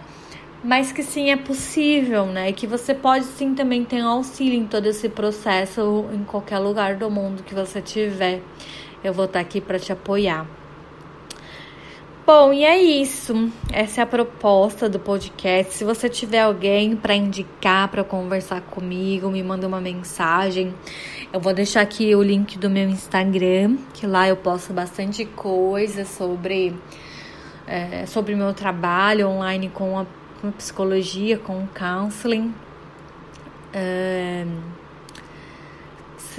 mas 0.61 0.91
que 0.91 1.01
sim 1.01 1.29
é 1.29 1.37
possível, 1.37 2.25
né? 2.25 2.49
E 2.49 2.53
que 2.53 2.67
você 2.67 2.93
pode 2.93 3.23
sim 3.23 3.55
também 3.55 3.85
ter 3.85 4.03
um 4.03 4.07
auxílio 4.09 4.59
em 4.59 4.67
todo 4.67 4.85
esse 4.87 5.07
processo 5.07 6.05
em 6.13 6.25
qualquer 6.25 6.59
lugar 6.59 6.95
do 6.95 7.09
mundo 7.09 7.41
que 7.41 7.55
você 7.55 7.81
tiver. 7.81 8.41
Eu 9.01 9.13
vou 9.13 9.25
estar 9.25 9.39
aqui 9.39 9.61
para 9.61 9.79
te 9.79 9.93
apoiar. 9.93 10.45
Bom, 12.27 12.51
e 12.51 12.65
é 12.65 12.77
isso. 12.77 13.49
Essa 13.71 14.01
é 14.01 14.03
a 14.03 14.05
proposta 14.05 14.89
do 14.89 14.99
podcast. 14.99 15.73
Se 15.73 15.85
você 15.85 16.09
tiver 16.09 16.41
alguém 16.41 16.93
para 16.93 17.15
indicar, 17.15 17.87
para 17.87 18.03
conversar 18.03 18.59
comigo, 18.59 19.29
me 19.29 19.41
manda 19.41 19.65
uma 19.65 19.79
mensagem. 19.79 20.75
Eu 21.31 21.39
vou 21.39 21.53
deixar 21.53 21.79
aqui 21.79 22.13
o 22.13 22.21
link 22.21 22.57
do 22.57 22.69
meu 22.69 22.89
Instagram, 22.89 23.77
que 23.93 24.05
lá 24.05 24.27
eu 24.27 24.35
posto 24.35 24.73
bastante 24.73 25.23
coisa 25.23 26.03
sobre 26.03 26.75
é, 27.65 28.05
sobre 28.05 28.35
meu 28.35 28.53
trabalho 28.53 29.29
online 29.29 29.69
com 29.69 29.97
a, 29.97 30.05
com 30.41 30.49
a 30.49 30.51
psicologia, 30.51 31.37
com 31.37 31.59
o 31.59 31.67
counseling. 31.67 32.53
É, 33.73 34.45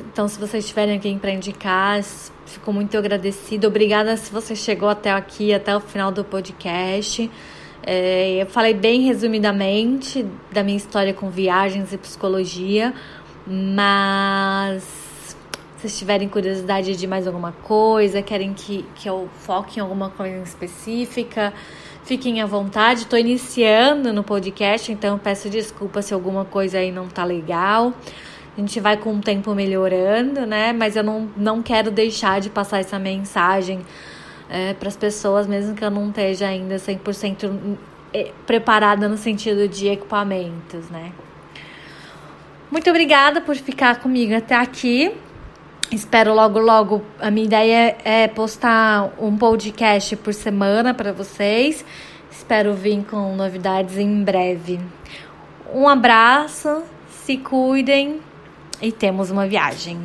então, 0.00 0.28
se 0.28 0.38
vocês 0.38 0.68
tiverem 0.68 0.96
alguém 0.96 1.18
para 1.18 1.30
indicar, 1.30 1.98
fico 2.48 2.72
muito 2.72 2.96
agradecida. 2.96 3.68
Obrigada 3.68 4.16
se 4.16 4.32
você 4.32 4.56
chegou 4.56 4.88
até 4.88 5.12
aqui, 5.12 5.52
até 5.52 5.76
o 5.76 5.80
final 5.80 6.10
do 6.10 6.24
podcast. 6.24 7.30
É, 7.82 8.42
eu 8.42 8.46
falei 8.46 8.74
bem 8.74 9.02
resumidamente 9.02 10.26
da 10.50 10.62
minha 10.62 10.76
história 10.76 11.14
com 11.14 11.30
viagens 11.30 11.92
e 11.92 11.98
psicologia, 11.98 12.92
mas 13.46 14.82
se 14.82 15.36
vocês 15.82 15.98
tiverem 15.98 16.28
curiosidade 16.28 16.96
de 16.96 17.06
mais 17.06 17.26
alguma 17.26 17.52
coisa, 17.52 18.20
querem 18.20 18.52
que, 18.52 18.84
que 18.96 19.08
eu 19.08 19.28
foque 19.40 19.78
em 19.78 19.82
alguma 19.82 20.10
coisa 20.10 20.42
específica, 20.42 21.52
fiquem 22.04 22.42
à 22.42 22.46
vontade. 22.46 23.02
Estou 23.02 23.18
iniciando 23.18 24.12
no 24.12 24.24
podcast, 24.24 24.90
então 24.90 25.16
peço 25.18 25.48
desculpa 25.48 26.02
se 26.02 26.12
alguma 26.12 26.44
coisa 26.44 26.78
aí 26.78 26.90
não 26.90 27.06
tá 27.06 27.24
legal. 27.24 27.94
A 28.58 28.60
gente 28.60 28.80
vai 28.80 28.96
com 28.96 29.14
o 29.14 29.20
tempo 29.20 29.54
melhorando, 29.54 30.44
né? 30.44 30.72
Mas 30.72 30.96
eu 30.96 31.04
não, 31.04 31.30
não 31.36 31.62
quero 31.62 31.92
deixar 31.92 32.40
de 32.40 32.50
passar 32.50 32.80
essa 32.80 32.98
mensagem 32.98 33.86
é, 34.50 34.74
para 34.74 34.88
as 34.88 34.96
pessoas, 34.96 35.46
mesmo 35.46 35.76
que 35.76 35.84
eu 35.84 35.90
não 35.92 36.08
esteja 36.08 36.48
ainda 36.48 36.74
100% 36.74 37.76
é, 38.12 38.32
preparada 38.44 39.08
no 39.08 39.16
sentido 39.16 39.68
de 39.68 39.86
equipamentos, 39.86 40.90
né? 40.90 41.12
Muito 42.68 42.90
obrigada 42.90 43.40
por 43.40 43.54
ficar 43.54 44.00
comigo 44.00 44.34
até 44.34 44.56
aqui. 44.56 45.14
Espero 45.92 46.34
logo, 46.34 46.58
logo. 46.58 47.04
A 47.20 47.30
minha 47.30 47.46
ideia 47.46 47.96
é 48.04 48.26
postar 48.26 49.12
um 49.20 49.36
podcast 49.36 50.16
por 50.16 50.34
semana 50.34 50.92
para 50.92 51.12
vocês. 51.12 51.84
Espero 52.28 52.74
vir 52.74 53.04
com 53.04 53.36
novidades 53.36 53.96
em 53.96 54.24
breve. 54.24 54.80
Um 55.72 55.86
abraço, 55.86 56.82
se 57.08 57.36
cuidem 57.36 58.26
e 58.80 58.92
temos 58.92 59.30
uma 59.30 59.46
viagem. 59.46 60.00